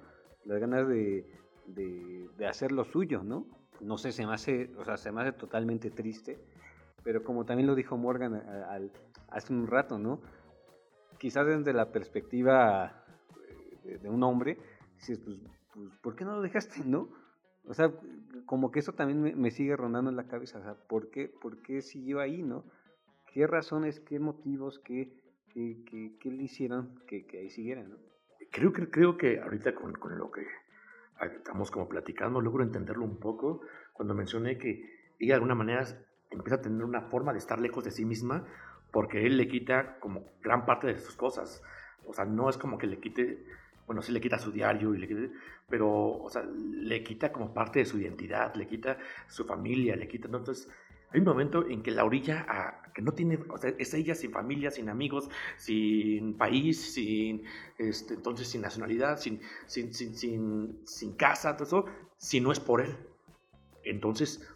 [0.46, 1.26] Las ganas de,
[1.68, 3.46] de, hacer lo suyo, ¿no?
[3.82, 6.40] No sé, se me hace, o sea, se me hace totalmente triste,
[7.04, 8.92] pero como también lo dijo Morgan al,
[9.30, 10.22] hace un rato, ¿no?
[11.18, 13.04] Quizás desde la perspectiva
[13.98, 14.58] de, un hombre,
[14.96, 15.38] dices, pues,
[15.74, 17.10] pues, ¿por qué no lo dejaste, no?
[17.66, 17.92] O sea,
[18.46, 21.62] como que eso también me, sigue rondando en la cabeza, o sea, ¿por qué, ¿por
[21.62, 22.64] qué siguió ahí, no?
[23.32, 25.14] ¿Qué razones, qué motivos, qué,
[25.54, 25.84] qué,
[26.20, 27.98] qué, le hicieron que, que, ahí siguiera, no?
[28.52, 30.48] Creo que, creo que ahorita con, con lo que
[31.36, 33.62] estamos como platicando, logro entenderlo un poco
[33.94, 35.84] cuando mencioné que ella de alguna manera
[36.32, 38.46] empieza a tener una forma de estar lejos de sí misma
[38.92, 41.62] porque él le quita como gran parte de sus cosas.
[42.06, 43.46] O sea, no es como que le quite,
[43.90, 45.32] bueno, sí le quita su diario, y le
[45.68, 50.08] pero, o sea, le quita como parte de su identidad, le quita su familia, le
[50.08, 50.70] quita, entonces
[51.10, 54.14] hay un momento en que la orilla a, que no tiene, o sea, es ella
[54.14, 57.46] sin familia, sin amigos, sin país, sin,
[57.80, 61.86] este, entonces sin nacionalidad, sin, sin, sin, sin, casa, todo eso,
[62.18, 62.96] si no es por él.
[63.84, 64.48] Entonces,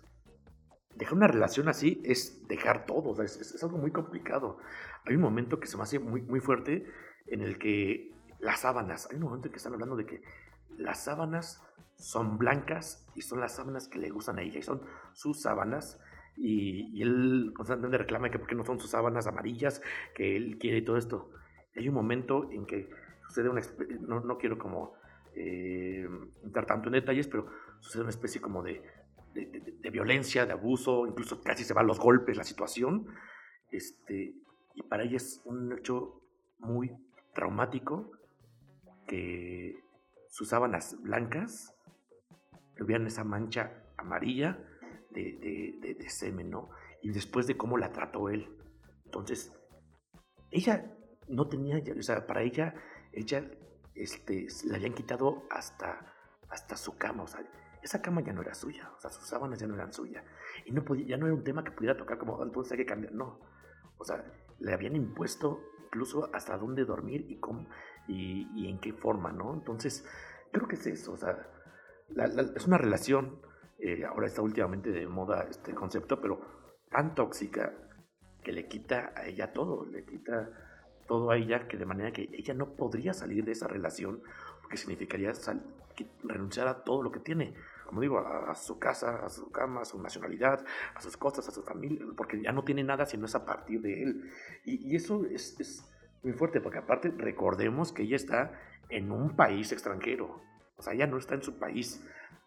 [0.95, 4.59] dejar una relación así es dejar todo, es, es, algo muy complicado.
[5.05, 6.85] Hay un momento que se me hace muy, muy fuerte
[7.25, 8.12] en el que
[8.43, 10.21] las sábanas, hay un momento en que están hablando de que
[10.77, 11.63] las sábanas
[11.95, 14.81] son blancas y son las sábanas que le gustan a ella y son
[15.13, 15.99] sus sábanas
[16.35, 19.81] y, él constantemente reclama que por qué no son sus sábanas amarillas,
[20.15, 21.31] que él quiere y todo esto.
[21.75, 22.89] hay un momento en que
[23.27, 23.61] sucede una
[24.01, 24.95] no, no quiero como
[25.35, 26.07] eh,
[26.43, 27.47] entrar tanto en detalles, pero
[27.79, 28.81] sucede una especie como de,
[29.33, 33.07] de, violencia, de abuso, incluso casi se van los golpes, la situación.
[33.69, 34.35] Este,
[34.75, 36.21] y para ella es un hecho
[36.59, 36.91] muy
[37.33, 38.11] traumático
[39.13, 39.85] que
[40.27, 41.75] sus sábanas blancas
[42.75, 44.57] tuvieran esa mancha amarilla
[45.11, 46.71] de, de, semen, ¿no?
[47.03, 48.49] Y después de cómo la trató él.
[49.05, 49.53] Entonces,
[50.49, 50.91] ella
[51.27, 52.73] no tenía, o sea, para ella,
[53.11, 53.47] ella,
[53.93, 56.11] este, le habían quitado hasta,
[56.49, 57.47] hasta su cama, o sea,
[57.83, 60.25] esa cama ya no era suya, o sea, sus sábanas ya no eran suyas.
[60.65, 62.85] Y no podía, ya no era un tema que pudiera tocar como, entonces hay que
[62.87, 63.39] cambiar, no.
[63.99, 64.25] O sea,
[64.57, 67.67] le habían impuesto incluso hasta dónde dormir y cómo,
[68.07, 69.53] y, y en qué forma, ¿no?
[69.53, 70.05] Entonces,
[70.51, 71.47] creo que es eso, o sea,
[72.55, 73.39] es una relación
[73.85, 76.39] eh, ahora está últimamente de moda este concepto, pero
[76.89, 77.73] tan tóxica
[78.41, 80.49] que le quita a ella todo, le quita
[81.05, 84.21] todo a ella, que de manera que ella no podría salir de esa relación,
[84.61, 85.33] porque significaría
[86.23, 89.85] renunciar a todo lo que tiene, como digo, a, su casa, a su cama, a
[89.85, 93.25] su nacionalidad, a sus cosas, a su familia, porque ya no tiene nada si no
[93.25, 94.31] es a partir de él.
[94.63, 95.92] Y, eso es, es
[96.23, 98.59] muy fuerte, porque aparte recordemos que ella está
[98.89, 100.41] en un país extranjero,
[100.75, 102.03] o sea, ella no está en su país,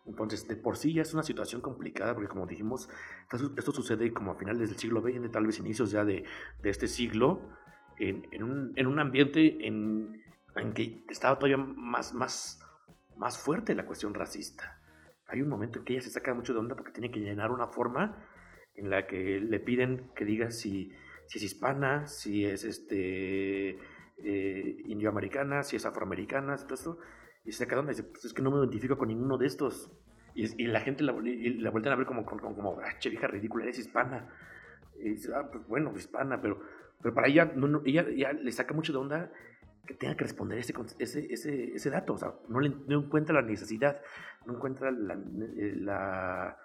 [0.07, 2.89] entonces, de por sí ya es una situación complicada, porque como dijimos,
[3.57, 6.25] esto sucede como a finales del siglo XX, tal vez inicios ya de,
[6.63, 7.41] de este siglo,
[7.99, 10.23] en, en, un, en, un, ambiente en,
[10.55, 12.63] en, que estaba todavía más, más,
[13.17, 14.81] más fuerte la cuestión racista.
[15.27, 17.51] Hay un momento en que ella se saca mucho de onda porque tiene que llenar
[17.51, 18.25] una forma
[18.77, 20.93] en la que le piden que diga si,
[21.27, 23.79] si es hispana, si es este,
[24.19, 26.99] eh, indioamericana, si es afroamericana, todo esto
[27.47, 29.91] y se queda y dice, pues es que no me identifico con ninguno de estos.
[30.35, 33.65] Y, y la gente la, la vuelven a ver como, como, como ah, che, ridícula,
[33.65, 34.29] eres hispana.
[34.99, 36.61] Y dice, ah, pues bueno, hispana, pero,
[37.01, 37.53] pero para ella,
[37.85, 39.33] ella, ella le saca mucho de onda
[39.87, 42.15] que tenga que responder ese, ese, ese, ese dato.
[42.15, 44.03] O sea, no, le, encuentra la necesidad,
[44.45, 46.59] no encuentra la, la,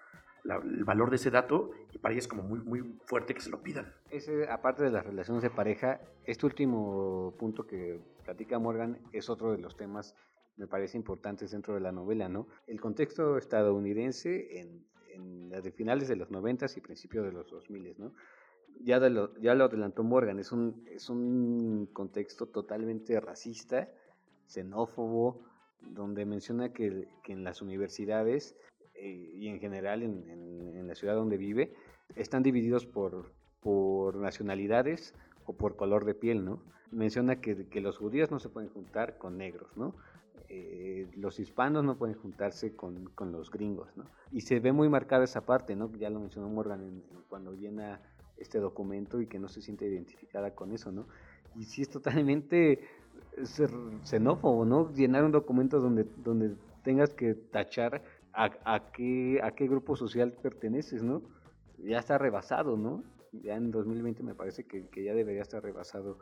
[0.44, 3.50] el valor de ese dato y para ella es como muy, muy fuerte que se
[3.50, 3.94] lo pidan.
[4.10, 9.52] Ese, aparte de las relaciones de pareja, este último punto que platica Morgan es otro
[9.52, 10.16] de los temas,
[10.58, 12.48] me parece importantes dentro de la novela, ¿no?
[12.68, 17.96] El contexto estadounidense en, en de finales de los 90 y principios de los 2000,
[17.98, 18.14] ¿no?
[18.84, 23.90] Ya, lo, ya lo adelantó Morgan, es un, es un contexto totalmente racista,
[24.48, 25.44] xenófobo,
[25.82, 28.56] donde menciona que, que en las universidades
[29.04, 31.74] eh, y en general en, en, la ciudad donde vive,
[32.16, 36.62] están divididos por, por nacionalidades o por color de piel, ¿no?
[36.92, 39.96] Menciona que, que los judíos no se pueden juntar con negros, ¿no?
[40.50, 44.06] Eh, los hispanos no pueden juntarse con, con, los gringos, ¿no?
[44.32, 45.92] Y se ve muy marcada esa parte, ¿no?
[45.98, 48.02] Ya lo mencionó Morgan cuando llena
[48.38, 51.08] este documento y que no se siente identificada con eso, ¿no?
[51.56, 52.82] Y sí es totalmente
[54.04, 54.94] xenófobo, ¿no?
[54.94, 61.04] Llenar un documento donde, donde tengas que tachar a, qué, a qué grupo social perteneces,
[61.04, 61.22] ¿no?
[61.78, 63.04] Ya está rebasado, ¿no?
[63.32, 66.20] Ya en 2020 me parece que, ya debería estar rebasado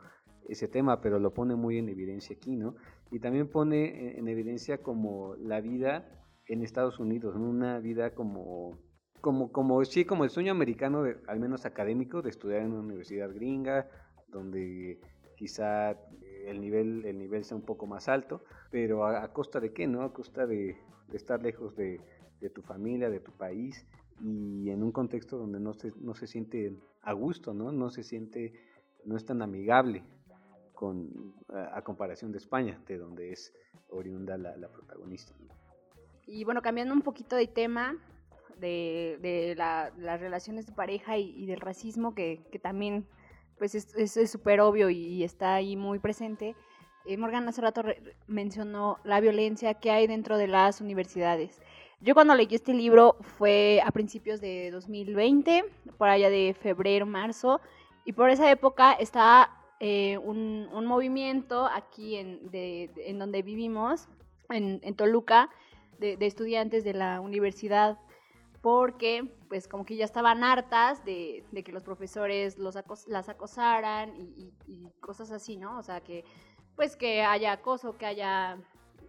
[0.48, 2.74] ese tema, pero lo pone muy en evidencia aquí, ¿no?
[3.10, 6.08] Y también pone en, evidencia como la vida
[6.46, 8.78] en Estados Unidos, una vida como,
[9.20, 13.88] como, sí, como el sueño americano, al menos académico, de estudiar en una universidad gringa,
[14.28, 15.00] donde
[15.36, 15.96] quizá
[16.46, 20.02] el nivel, el nivel sea un poco más alto, pero a costa de qué, ¿no?
[20.02, 20.76] A costa de,
[21.10, 22.00] de estar lejos de,
[22.54, 23.86] tu familia, de tu país
[24.22, 27.72] y en un contexto donde no se, no se siente a gusto, ¿no?
[27.72, 28.52] No se siente,
[29.04, 30.02] no es tan amigable
[30.74, 33.52] con, a, comparación de España, de donde es
[33.90, 35.34] oriunda la, protagonista.
[36.26, 37.98] Y bueno, cambiando un poquito de tema,
[38.58, 43.06] de, de las relaciones de pareja y, del racismo, que, que, también
[43.58, 46.54] pues es súper obvio y, está ahí muy presente.
[47.04, 47.82] Eh, Morgan hace rato
[48.26, 51.60] mencionó la violencia que hay dentro de las universidades.
[52.00, 55.64] Yo cuando leí este libro fue a principios de 2020,
[55.98, 57.60] por allá de febrero, marzo,
[58.04, 64.08] y por esa época estaba eh, un, movimiento aquí en, en donde vivimos,
[64.50, 65.50] en, Toluca,
[65.98, 67.98] de, estudiantes de la universidad,
[68.62, 74.52] porque pues como que ya estaban hartas de, que los profesores los las acosaran y,
[74.66, 75.78] y, cosas así, ¿no?
[75.78, 76.24] O sea, que
[76.76, 78.58] pues que haya acoso, que haya,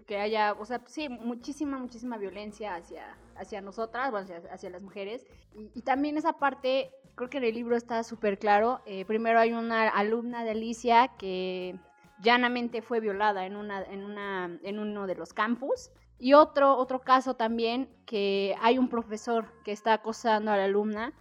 [0.07, 5.25] que haya, o sea, sí, muchísima, muchísima violencia hacia, hacia nosotras, bueno, hacia, las mujeres.
[5.73, 8.81] Y, también esa parte, creo que en el libro está súper claro.
[8.85, 11.79] Eh, primero hay una alumna de Alicia que
[12.21, 15.91] llanamente fue violada en, una, en, una, en uno de los campus.
[16.19, 21.13] Y otro, otro caso también, que hay un profesor que está acosando a la alumna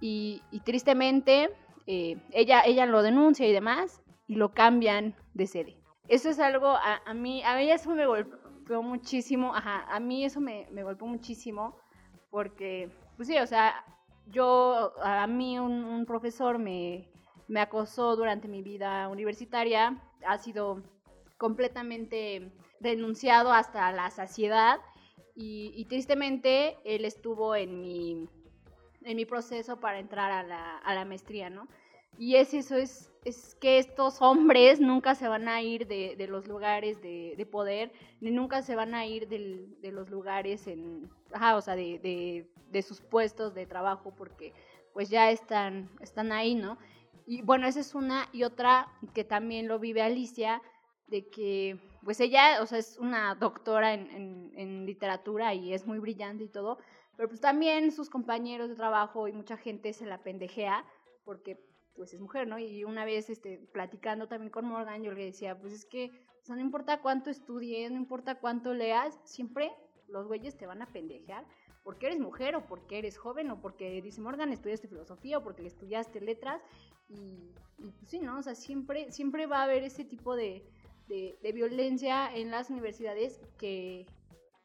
[0.00, 1.50] y, tristemente
[1.86, 5.76] eh, ella, ella lo denuncia y demás y lo cambian de sede.
[6.08, 10.40] Eso es algo, a, mí, a mí eso me golpeó muchísimo, ajá, a mí eso
[10.40, 11.76] me, me golpeó muchísimo,
[12.30, 13.84] porque, pues sí, o sea,
[14.26, 17.08] yo, a mí un, profesor me,
[17.48, 20.82] me acosó durante mi vida universitaria, ha sido
[21.38, 24.78] completamente denunciado hasta la saciedad
[25.34, 28.28] y, tristemente él estuvo en mi,
[29.02, 31.68] en mi proceso para entrar a la, a la maestría, ¿no?
[32.18, 36.26] Y es eso, es, es que estos hombres nunca se van a ir de, de
[36.28, 41.10] los lugares de, de, poder, ni nunca se van a ir de los lugares en,
[41.32, 44.52] ajá, o sea, de, de, sus puestos de trabajo, porque
[44.92, 46.78] pues ya están, están ahí, ¿no?
[47.26, 50.62] Y bueno, esa es una, y otra que también lo vive Alicia,
[51.08, 55.86] de que pues ella, o sea, es una doctora en, en, en literatura y es
[55.86, 56.78] muy brillante y todo,
[57.16, 60.84] pero pues también sus compañeros de trabajo y mucha gente se la pendejea
[61.24, 61.58] porque
[61.96, 62.58] pues es mujer, ¿no?
[62.58, 66.10] Y una vez este, platicando también con Morgan, yo le decía, pues es que,
[66.42, 69.72] o sea, no importa cuánto estudies, no importa cuánto leas, siempre
[70.08, 71.44] los güeyes te van a pendejear
[71.86, 75.64] porque eres mujer o porque eres joven o porque dice Morgan estudiaste filosofía o porque
[75.64, 76.60] estudiaste letras
[77.08, 78.38] y, pues sí, ¿no?
[78.38, 80.64] O sea, siempre, siempre va a haber ese tipo de,
[81.06, 84.04] de, de violencia en las universidades que,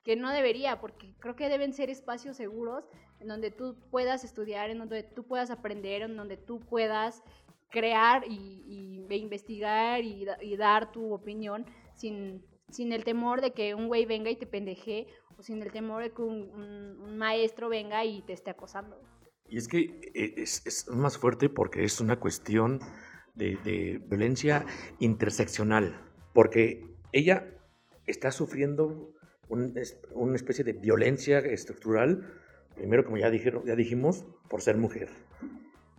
[0.03, 2.85] que no debería, porque creo que deben ser espacios seguros
[3.21, 7.23] en donde tú puedas estudiar, en donde tú puedas aprender, en donde tú puedas
[7.69, 10.25] crear y, investigar y,
[10.57, 11.65] dar tu opinión
[11.95, 15.71] sin, sin el temor de que un güey venga y te pendeje o sin el
[15.71, 18.99] temor de que un, maestro venga y te esté acosando.
[19.47, 22.79] Y es que eh, es, más fuerte porque es una cuestión
[23.35, 24.65] de, de violencia
[24.99, 26.01] interseccional,
[26.33, 27.53] porque ella
[28.05, 29.13] está sufriendo
[29.49, 32.41] una especie de violencia estructural,
[32.81, 35.09] primero como ya, dijeron, ya dijimos, por ser mujer.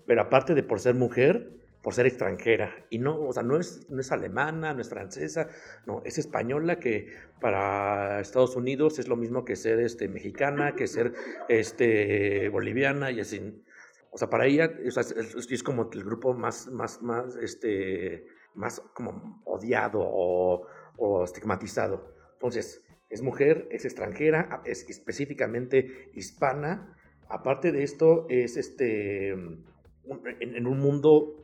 [0.04, 1.48] Pero aparte de por ser mujer,
[1.80, 2.74] por ser extranjera.
[2.90, 5.46] Y no, o sea, no es, no es alemana, no es francesa,
[5.86, 7.06] no, es española que
[7.40, 11.12] para Estados Unidos es lo mismo que ser este, mexicana, que ser
[11.48, 13.62] este, boliviana y así.
[14.10, 19.40] O sea, para ella es, es, como el grupo más, más, más, este, más como
[19.44, 20.66] odiado o,
[20.96, 22.12] o estigmatizado.
[22.32, 26.96] Entonces, es mujer, es extranjera, es específicamente hispana.
[27.28, 31.42] Aparte de esto, es este, en un mundo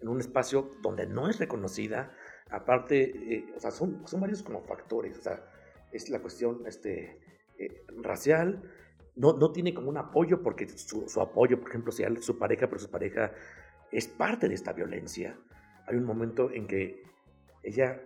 [0.00, 2.12] en un espacio donde no es reconocida.
[2.50, 5.18] Aparte, eh, o sea, son, son varios como factores.
[5.18, 5.44] O sea,
[5.90, 7.18] es la cuestión este,
[7.58, 8.62] eh, racial.
[9.16, 12.68] No, no tiene como un apoyo porque su, su apoyo, por ejemplo, sea su pareja,
[12.68, 13.32] pero su pareja
[13.90, 15.36] es parte de esta violencia.
[15.88, 17.02] Hay un momento en que
[17.64, 18.00] ella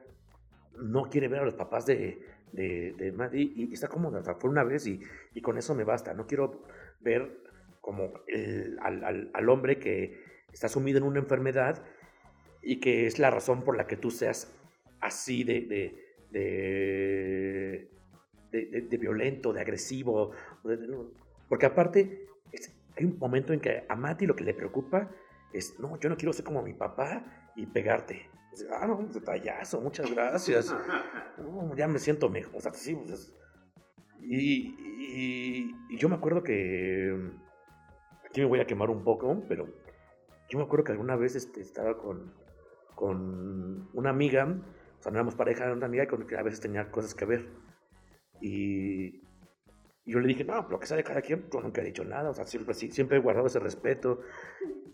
[0.80, 4.22] no quiere ver a los papás de, de, de y, está cómoda.
[4.34, 5.00] Fue una vez y,
[5.34, 6.14] y, con eso me basta.
[6.14, 6.62] No quiero
[7.00, 7.38] ver
[7.80, 10.22] como el, al, al, al hombre que
[10.52, 11.82] está sumido en una enfermedad
[12.62, 14.52] y que es la razón por la que tú seas
[15.00, 15.62] así de,
[16.30, 17.88] de,
[18.50, 20.30] de, violento, de agresivo.
[21.48, 22.26] porque aparte,
[22.96, 25.10] hay un momento en que a Mati lo que le preocupa
[25.52, 28.30] es, no, yo no quiero ser como mi papá y pegarte.
[28.70, 30.74] Ah, no, detallazo, muchas gracias.
[31.76, 32.56] ya me siento mejor.
[32.56, 33.32] O sea, sí, pues,
[34.20, 34.74] y,
[35.90, 37.30] y, yo me acuerdo que,
[38.24, 39.68] aquí me voy a quemar un poco, pero
[40.48, 42.32] yo me acuerdo que alguna vez este, estaba con,
[42.94, 44.44] con una amiga,
[44.98, 47.24] o sea, no éramos pareja, era una amiga con que a veces tenía cosas que
[47.24, 47.48] ver.
[48.40, 49.21] Y,
[50.04, 52.34] yo le dije, no, lo que sale cada quien, yo nunca he dicho nada, o
[52.34, 54.20] sea, siempre, siempre he guardado ese respeto.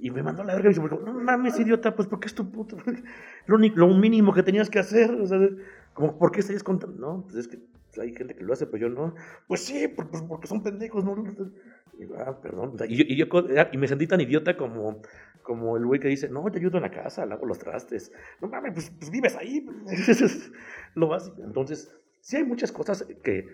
[0.00, 2.50] Y me mandó la verga y me dijo, no mames, idiota, pues porque es tu
[2.50, 2.76] puto.
[3.46, 5.40] Lo, lo mínimo que tenías que hacer, o sea,
[5.94, 6.96] como, ¿por qué estás contando?
[7.00, 7.58] No, pues es que
[8.00, 9.14] hay gente que lo hace, pero yo no.
[9.46, 11.16] Pues sí, porque son pendejos, ¿no?
[11.98, 12.76] Y, ah, perdón.
[12.88, 13.26] Y, yo,
[13.72, 15.00] y, me sentí tan idiota como,
[15.42, 18.12] como el güey que dice, no, te ayudo en la casa, lavo los trastes.
[18.40, 19.66] No mames, pues, pues vives ahí.
[20.94, 21.42] lo básico.
[21.42, 23.48] Entonces, sí hay muchas cosas que,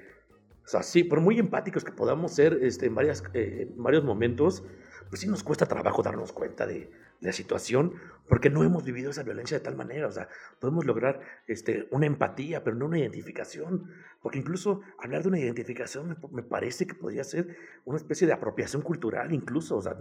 [0.65, 4.05] o sea, sí, por muy empáticos que podamos ser este, en, varias, eh, en varios
[4.05, 4.65] momentos,
[5.09, 6.91] pues sí nos cuesta trabajo darnos cuenta de,
[7.25, 7.95] la situación
[8.29, 10.07] porque no hemos vivido esa violencia de tal manera.
[10.07, 10.29] O sea,
[10.61, 13.91] podemos lograr este, una empatía, pero no una identificación.
[14.23, 18.83] Porque incluso hablar de una identificación me, parece que podría ser una especie de apropiación
[18.83, 19.77] cultural, incluso.
[19.77, 19.97] O sea,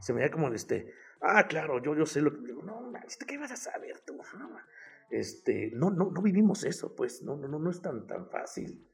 [0.00, 2.62] se me da como este, ah, claro, yo, yo sé lo que digo.
[2.62, 2.92] No,
[3.26, 4.18] ¿qué vas a saber tú?
[4.38, 4.50] No,
[5.10, 8.86] este, no, no, no vivimos eso, pues, no, no, no es tan, tan fácil.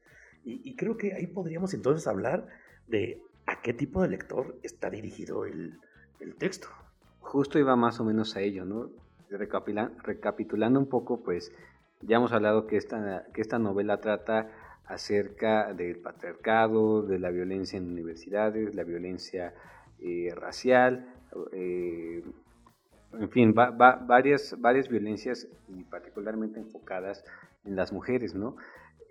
[0.49, 2.47] Y, creo que ahí podríamos entonces hablar
[2.87, 5.77] de a qué tipo de lector está dirigido el,
[6.21, 6.69] el texto.
[7.19, 8.89] Justo iba más o menos a ello, ¿no?
[9.29, 11.51] recapitulando un poco, pues
[12.01, 14.49] ya hemos hablado que esta, que esta novela trata
[14.85, 19.53] acerca del patriarcado, de la violencia en universidades, la violencia
[19.99, 21.13] eh, racial,
[21.51, 22.23] eh,
[23.13, 27.25] en fin, varias, varias violencias y particularmente enfocadas
[27.65, 28.55] en las mujeres, ¿no?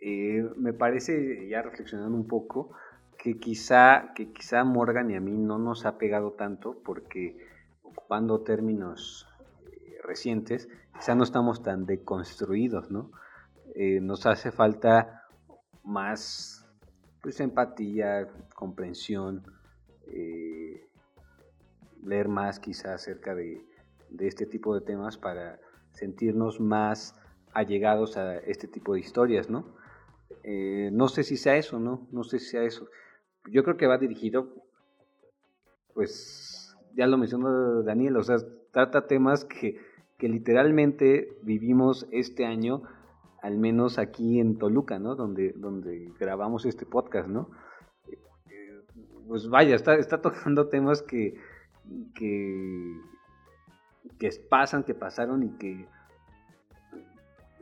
[0.08, 2.70] Eh, me parece, ya reflexionando un poco,
[3.18, 7.44] que quizá, que quizá Morgan y a mí no nos ha pegado tanto porque
[7.82, 9.26] ocupando términos
[9.64, 13.10] eh, recientes, quizá no estamos tan deconstruidos, ¿no?
[13.74, 15.24] Eh, nos hace falta
[15.82, 16.64] más
[17.20, 19.42] pues, empatía, comprensión,
[22.04, 23.60] leer más quizá acerca de,
[24.10, 25.58] de, este tipo de temas para
[25.90, 27.16] sentirnos más
[27.52, 29.74] allegados a este tipo de historias, ¿no?
[30.44, 32.06] No sé si sea eso, ¿no?
[32.12, 32.88] No sé si sea eso
[33.50, 34.48] yo creo que va dirigido,
[35.94, 38.36] pues ya lo mencionó Daniel, o sea,
[38.72, 39.78] trata temas que,
[40.18, 42.82] que literalmente vivimos este año,
[43.42, 45.14] al menos aquí en Toluca, ¿no?
[45.14, 47.50] Donde, donde grabamos este podcast, ¿no?
[48.08, 48.82] Eh,
[49.28, 51.38] pues vaya, está, está tocando temas que,
[52.14, 53.00] que,
[54.18, 55.86] que pasan, que pasaron y que,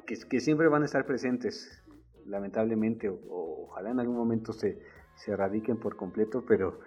[0.06, 1.82] que, siempre van a estar presentes,
[2.26, 4.80] lamentablemente, o ojalá en algún momento se,
[5.16, 6.80] se erradiquen por completo, pero,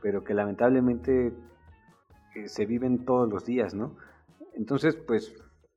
[0.00, 1.32] pero que lamentablemente
[2.34, 3.96] eh, se viven todos los días, ¿no?
[4.54, 5.34] Entonces, pues,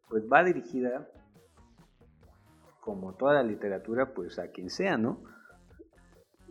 [0.09, 1.07] pues va dirigida,
[2.81, 5.23] como toda la literatura, pues a quien sea, ¿no?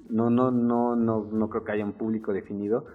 [0.08, 2.86] No, no, no, no, no creo que haya un público definido,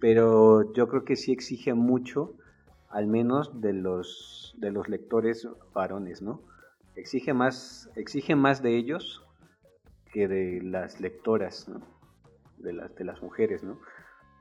[0.00, 2.34] pero yo creo que sí exige mucho,
[2.88, 6.42] al menos de los, de los lectores varones, ¿no?
[6.98, 9.24] Exige más, exige más de ellos
[10.12, 11.70] que de las lectoras,
[12.56, 13.78] de, las, de las mujeres, ¿no?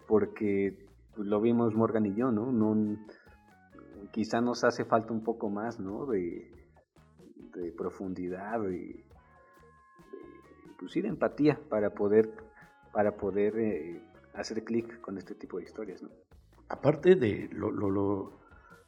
[0.08, 0.76] Porque
[1.16, 2.52] lo vimos Morgan y yo, ¿no?
[2.52, 2.98] no
[4.12, 6.08] quizá nos hace falta un poco más, ¿no?
[6.08, 6.52] De,
[7.54, 9.06] de profundidad, de, de,
[10.80, 12.32] pues empatía para poder,
[12.92, 14.02] para poder eh,
[14.34, 16.10] hacer clic con este tipo de historias, ¿no?
[16.70, 18.40] Aparte de lo, lo,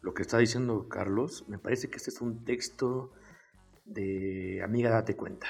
[0.01, 3.11] lo que está diciendo Carlos, me parece que este es un texto
[3.89, 5.47] de Amiga, date cuenta.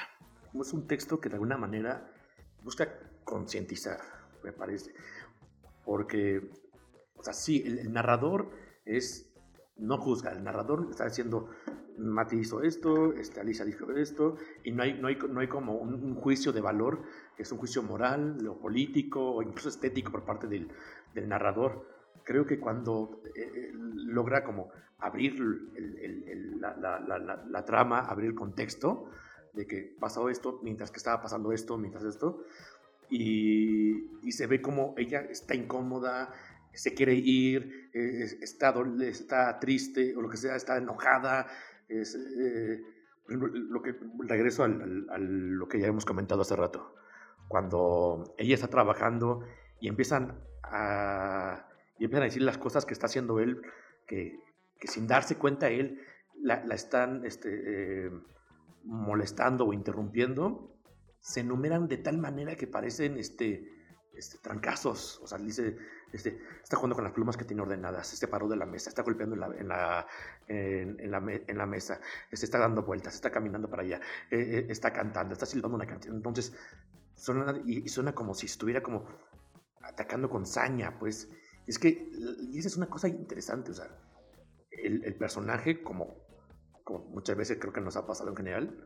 [0.58, 2.10] Es un texto que de alguna manera
[2.64, 2.88] busca
[3.24, 4.00] concientizar,
[4.42, 4.92] me parece.
[5.84, 6.50] Porque,
[7.16, 8.50] o sea, sí, el, narrador
[8.84, 9.32] es,
[9.76, 11.50] no juzga, el narrador está diciendo,
[11.98, 15.74] Mati hizo esto, este, Alicia dijo esto, y no hay, no hay, no hay como
[15.74, 17.02] un, juicio de valor,
[17.36, 21.99] es un juicio moral, o político, o incluso estético por parte del narrador.
[22.24, 25.40] Creo que cuando eh, eh, logra como abrir
[26.60, 29.10] la, la, la, trama, abrir el contexto
[29.54, 32.44] de que pasó esto, mientras que estaba pasando esto, mientras esto,
[33.08, 36.32] y, y se ve como ella está incómoda,
[36.72, 41.46] se quiere ir, eh, está, está triste o lo que sea, está enojada.
[41.88, 42.82] Es, eh,
[43.28, 43.94] lo que,
[44.26, 46.94] regreso a lo que ya hemos comentado hace rato.
[47.48, 49.44] Cuando ella está trabajando
[49.80, 51.68] y empiezan a,
[52.00, 53.60] y empiezan a decir las cosas que está haciendo él,
[54.06, 54.40] que,
[54.80, 56.00] que sin darse cuenta él
[56.42, 58.10] la, están este, eh,
[58.84, 60.74] molestando o interrumpiendo,
[61.20, 63.68] se enumeran de tal manera que parecen este,
[64.14, 65.20] este, trancazos.
[65.22, 65.76] O sea, dice,
[66.10, 69.02] este, está jugando con las plumas que tiene ordenadas, se paró de la mesa, está
[69.02, 70.06] golpeando en la, en la,
[70.48, 72.00] en, la, mesa,
[72.32, 75.86] se está dando vueltas, está caminando para allá, eh, eh, está cantando, está silbando una
[75.86, 76.16] canción.
[76.16, 76.54] Entonces,
[77.14, 79.06] suena, y, suena como si estuviera como
[79.82, 81.30] atacando con saña, pues.
[81.70, 82.10] Es que,
[82.50, 83.86] y esa es una cosa interesante, o sea,
[84.72, 86.16] el, personaje, como,
[86.82, 88.76] como muchas veces creo que nos ha pasado en general,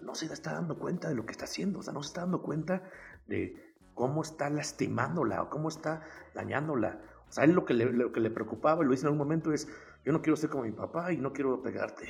[0.00, 2.20] no se está dando cuenta de lo que está haciendo, o sea, no se está
[2.20, 2.88] dando cuenta
[3.26, 7.02] de cómo está lastimándola o cómo está dañándola.
[7.28, 9.26] O sea, él lo que le, lo que le preocupaba, y lo dice en algún
[9.26, 9.66] momento, es,
[10.04, 12.08] yo no quiero ser como mi papá y no quiero pegarte.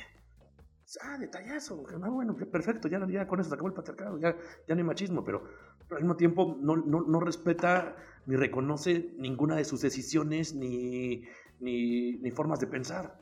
[1.01, 4.35] Ah, detallazo, ah, bueno, perfecto, ya, ya con eso se acabó el patriarcado, ya,
[4.67, 5.43] ya no hay machismo, pero,
[5.87, 11.23] pero al mismo tiempo no, no, no, respeta ni reconoce ninguna de sus decisiones ni,
[11.59, 13.19] ni, ni formas de pensar.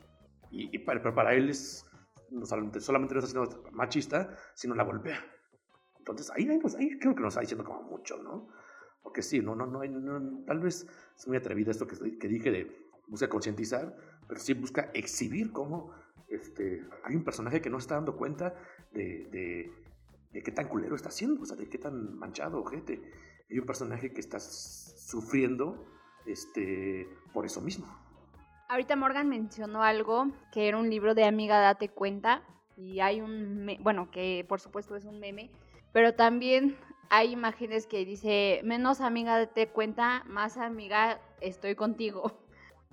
[0.50, 1.86] Y, y para, para él es,
[2.30, 5.24] no solamente, no está siendo machista, sino la golpea.
[5.98, 8.48] Entonces ahí, pues, ahí creo que nos está diciendo como mucho, ¿no?
[9.02, 12.92] Porque sí, no, no, no, tal vez es muy atrevido esto que, que dije de
[13.06, 13.96] busca concientizar,
[14.28, 15.92] pero sí busca exhibir cómo
[16.32, 18.54] este, hay un personaje que no está dando cuenta
[18.92, 19.72] de, de,
[20.32, 23.00] de qué tan culero está haciendo, o sea, de qué tan manchado, ojete.
[23.50, 25.86] Hay un personaje que está sufriendo
[26.26, 27.86] este, por eso mismo.
[28.68, 32.42] Ahorita Morgan mencionó algo que era un libro de Amiga Date Cuenta
[32.76, 35.50] y hay un, bueno, que por supuesto es un meme,
[35.92, 36.76] pero también
[37.10, 42.32] hay imágenes que dice, menos amiga date cuenta, más amiga estoy contigo.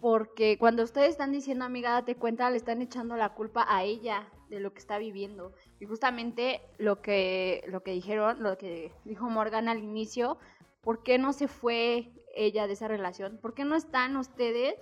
[0.02, 4.28] Porque cuando ustedes están diciendo amiga date cuenta, le están echando la culpa a ella
[4.50, 5.54] de lo que está viviendo.
[5.80, 10.38] Y justamente lo que, lo que dijeron, lo que dijo Morgan al inicio,
[10.82, 13.39] ¿por qué no se fue ella de esa relación?
[13.41, 14.76] ¿Por qué no están ustedes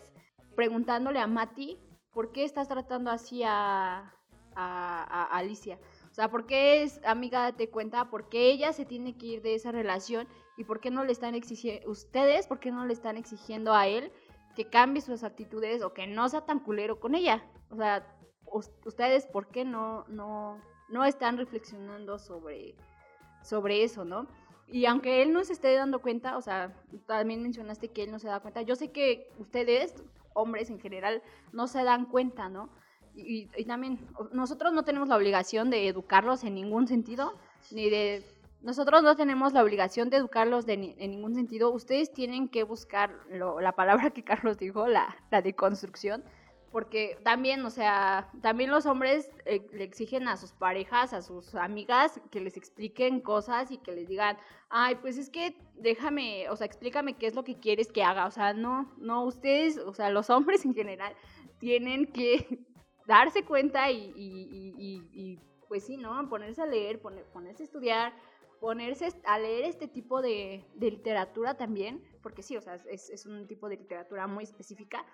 [0.56, 1.78] preguntándole a Mati,
[2.14, 4.14] ¿por qué estás tratando así a,
[4.56, 5.80] a, Alicia?
[6.10, 8.10] O sea, ¿por qué es amiga date cuenta?
[8.10, 10.28] ¿Por qué ella se tiene que ir de esa relación?
[10.58, 13.88] ¿Y por qué no le están exigiendo, ustedes, por qué no le están exigiendo a
[13.88, 14.12] él
[14.58, 17.46] que cambie sus actitudes o que no sea tan culero con ella?
[17.70, 18.04] O sea,
[18.86, 22.74] ustedes, ¿por qué no, no, no están reflexionando sobre,
[23.44, 24.26] sobre eso, no?
[24.66, 26.74] Y aunque él no se esté dando cuenta, o sea,
[27.06, 29.94] también mencionaste que él no se da cuenta, yo sé que ustedes
[30.34, 31.22] hombres en general
[31.54, 32.70] no se dan cuenta, ¿no?
[33.14, 34.00] Y, también
[34.32, 37.38] nosotros no tenemos la obligación de educarlos en ningún sentido,
[37.70, 38.26] ni de...
[38.62, 41.72] Nosotros no tenemos la obligación de educarlos de, en ningún sentido.
[41.72, 46.24] Ustedes tienen que buscar la palabra que Carlos dijo, la, la deconstrucción,
[46.72, 51.56] porque también, o sea, también los hombres eh, le exigen a sus parejas, a sus
[51.56, 54.38] amigas, que les expliquen cosas y que les digan,
[54.70, 58.26] ay, pues es que déjame, o sea, explícame qué es lo que quieres que haga.
[58.26, 61.16] O sea, no, no, ustedes, o sea, los hombres en general
[61.58, 62.66] tienen que
[63.08, 66.30] darse cuenta y, y, pues sí, ¿no?
[66.30, 68.14] Ponerse a leer, ponerse a estudiar,
[68.60, 73.26] ponerse a leer este tipo de, de literatura también, porque sí, o sea, es, es
[73.26, 75.06] un tipo de literatura muy específica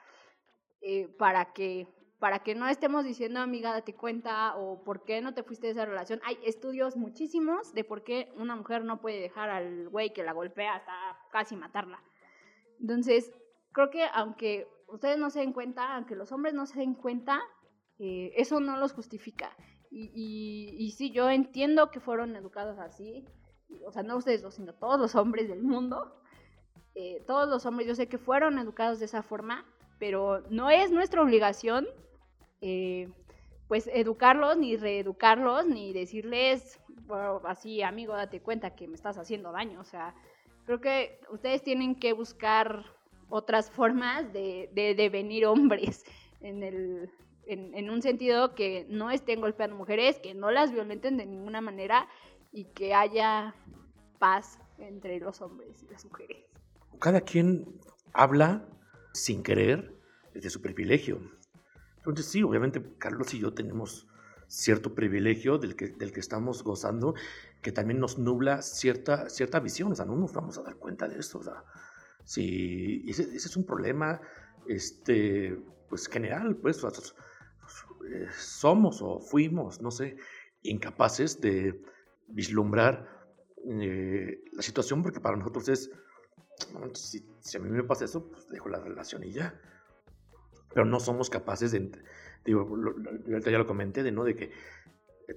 [0.81, 1.87] eh, para que
[2.23, 5.73] para que no estemos diciendo, amiga, date cuenta, o por qué no te fuiste de
[5.73, 6.21] esa relación.
[6.23, 10.31] Hay estudios muchísimos de por qué una mujer no puede dejar al güey que la
[10.31, 10.93] golpea hasta
[11.33, 12.01] casi matarla.
[12.79, 13.33] Entonces,
[13.73, 17.41] creo que aunque ustedes no se den cuenta, aunque los hombres no se den cuenta,
[17.99, 19.53] eh, eso no los justifica.
[19.95, 23.25] Y, sí, yo entiendo que fueron educados así,
[23.85, 26.19] o sea, no ustedes, sino todos los hombres del mundo.
[26.95, 29.65] Eh, todos los hombres, yo sé que fueron educados de esa forma,
[29.99, 31.87] pero no es nuestra obligación,
[32.61, 33.07] eh,
[33.67, 36.79] pues, educarlos, ni reeducarlos, ni decirles,
[37.45, 39.79] así, amigo, date cuenta que me estás haciendo daño.
[39.79, 40.15] O sea,
[40.65, 42.83] creo que ustedes tienen que buscar
[43.29, 46.03] otras formas de, de, de venir hombres.
[46.41, 47.09] en el
[47.45, 52.07] en, un sentido que no estén golpeando mujeres, que no las violenten de ninguna manera
[52.51, 53.55] y que haya
[54.19, 56.45] paz entre los hombres y las mujeres.
[56.99, 57.79] Cada quien
[58.13, 58.65] habla
[59.13, 59.93] sin querer
[60.33, 61.19] desde su privilegio.
[61.97, 64.07] Entonces sí, obviamente Carlos y yo tenemos
[64.47, 67.15] cierto privilegio del que, del que estamos gozando,
[67.61, 71.07] que también nos nubla cierta, cierta visión, o sea, no nos vamos a dar cuenta
[71.07, 71.63] de esto, o sea,
[72.23, 74.21] sí, ese, ese es un problema,
[74.67, 76.83] este, pues general, pues,
[78.11, 80.17] eh, somos o fuimos, no sé,
[80.61, 81.81] incapaces de
[82.27, 83.07] vislumbrar
[83.65, 85.91] eh, la situación, porque para nosotros es,
[86.93, 89.59] si, a mí me pasa eso, pues dejo la relación y ya.
[90.73, 91.91] Pero no somos capaces de,
[92.45, 92.67] digo,
[93.27, 94.23] ya lo comenté, de, ¿no?
[94.23, 94.51] de que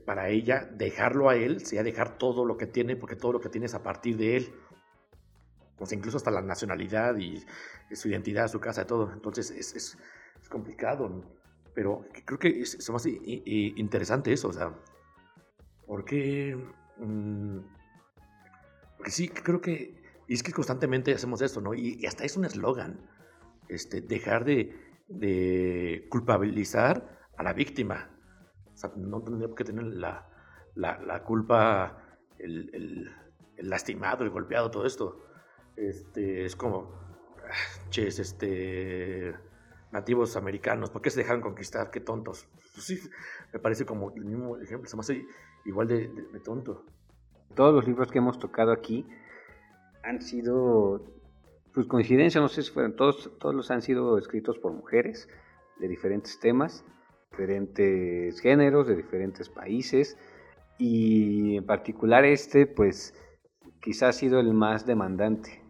[0.04, 3.48] para ella dejarlo a él sea dejar todo lo que tiene, porque todo lo que
[3.48, 4.54] tiene es a partir de él.
[5.76, 7.44] Pues incluso hasta la nacionalidad y,
[7.94, 9.12] su identidad, su casa, todo.
[9.12, 9.98] Entonces es, es,
[10.40, 11.22] es complicado.
[11.76, 14.74] Pero creo que es, más interesante eso, o sea,
[15.86, 16.56] porque,
[16.96, 17.58] mm,
[18.96, 21.74] porque sí, creo que, es que constantemente hacemos eso, ¿no?
[21.74, 22.98] Y, hasta es un eslogan,
[23.68, 28.10] este, dejar de, culpabilizar a la víctima.
[28.72, 30.26] O sea, no tendría que tener la,
[30.76, 33.10] la, culpa el, el,
[33.58, 35.26] el, lastimado, el golpeado, todo esto.
[35.76, 36.94] Este, es como,
[37.44, 39.34] ah, ches, este
[39.92, 41.90] nativos americanos, ¿por qué se dejaron conquistar?
[41.90, 42.48] Qué tontos.
[42.74, 43.00] Pues sí,
[43.52, 45.26] me parece como el mismo ejemplo, se me hace
[45.64, 46.08] igual de,
[46.44, 46.84] tonto.
[47.54, 49.06] Todos los libros que hemos tocado aquí
[50.02, 51.04] han sido,
[51.72, 55.28] pues coincidencia, no sé si fueron, todos, todos los han sido escritos por mujeres
[55.78, 56.84] de diferentes temas,
[57.30, 60.16] diferentes géneros, de diferentes países,
[60.78, 63.14] y en particular este, pues
[63.80, 65.62] quizás ha sido el más demandante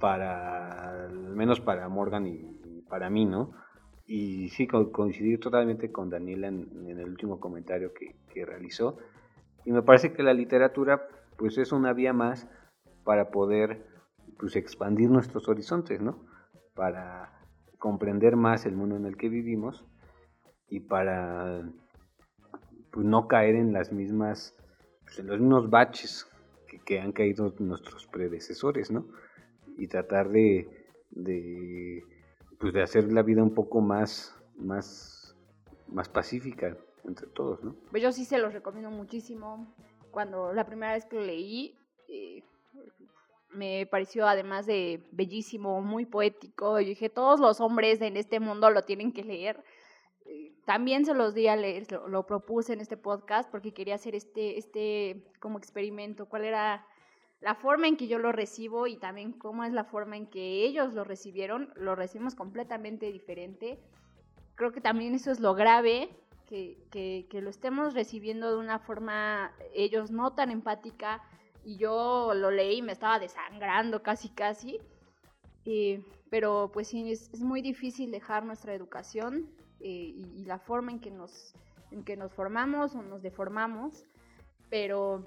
[0.00, 2.51] para, al menos para Morgan y,
[2.92, 3.54] para mí, ¿no?
[4.04, 8.98] Y sí, coincidir totalmente con Daniela en, el último comentario que, realizó.
[9.64, 12.46] Y me parece que la literatura, pues es una vía más
[13.02, 13.86] para poder,
[14.38, 16.26] pues, expandir nuestros horizontes, ¿no?
[16.74, 17.32] Para
[17.78, 19.86] comprender más el mundo en el que vivimos
[20.68, 21.62] y para
[22.90, 24.54] pues, no caer en las mismas,
[25.06, 26.26] pues, en los mismos baches
[26.84, 29.06] que, han caído nuestros predecesores, ¿no?
[29.78, 30.68] Y tratar de
[32.62, 35.36] pues de hacer la vida un poco más, más,
[35.88, 37.74] más pacífica entre todos, ¿no?
[37.90, 39.66] Pues yo sí se los recomiendo muchísimo.
[40.12, 41.76] Cuando la primera vez que lo leí,
[42.08, 42.44] eh,
[43.50, 46.78] me pareció además de bellísimo, muy poético.
[46.78, 49.64] Yo dije, todos los hombres en este mundo lo tienen que leer.
[50.26, 53.96] Eh, también se los di a leer, lo, lo, propuse en este podcast porque quería
[53.96, 56.86] hacer este, este como experimento, cuál era
[57.42, 60.64] la forma en que yo lo recibo y también cómo es la forma en que
[60.64, 63.80] ellos lo recibieron, lo recibimos completamente diferente.
[64.54, 66.08] Creo que también eso es lo grave,
[66.46, 71.22] que, que, lo estemos recibiendo de una forma ellos no tan empática
[71.64, 74.78] y yo lo leí y me estaba desangrando casi casi.
[75.64, 79.48] Eh, pero pues sí, es, muy difícil dejar nuestra educación
[79.80, 81.54] eh, y, y, la forma en que, nos,
[81.90, 84.04] en que nos formamos o nos deformamos,
[84.68, 85.24] pero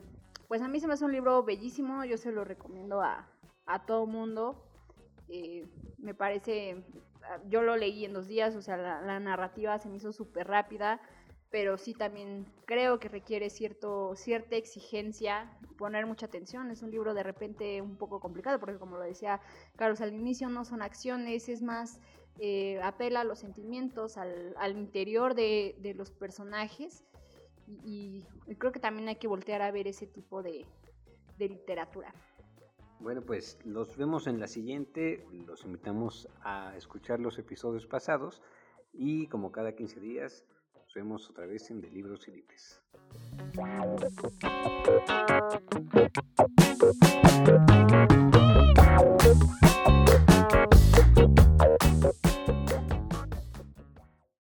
[0.47, 3.27] pues a mí se me hace un libro bellísimo, yo se lo recomiendo a,
[3.65, 4.63] a todo mundo.
[5.27, 5.67] Eh,
[5.97, 6.83] me parece,
[7.47, 11.01] yo lo leí en dos días, o sea, la, narrativa se me hizo súper rápida,
[11.49, 16.69] pero sí también creo que requiere cierto, cierta exigencia, poner mucha atención.
[16.69, 19.41] Es un libro de repente un poco complicado, porque como lo decía
[19.75, 21.99] Carlos al inicio, no son acciones, es más,
[22.39, 27.03] eh, apela a los sentimientos, al, al interior de, de los personajes
[27.67, 28.23] y,
[28.57, 30.65] creo que también hay que voltear a ver ese tipo de,
[31.37, 32.13] de literatura.
[32.99, 35.25] Bueno, pues los vemos en la siguiente.
[35.45, 38.41] Los invitamos a escuchar los episodios pasados
[38.93, 42.81] y como cada 15 días nos vemos otra vez en De Libros y Libres.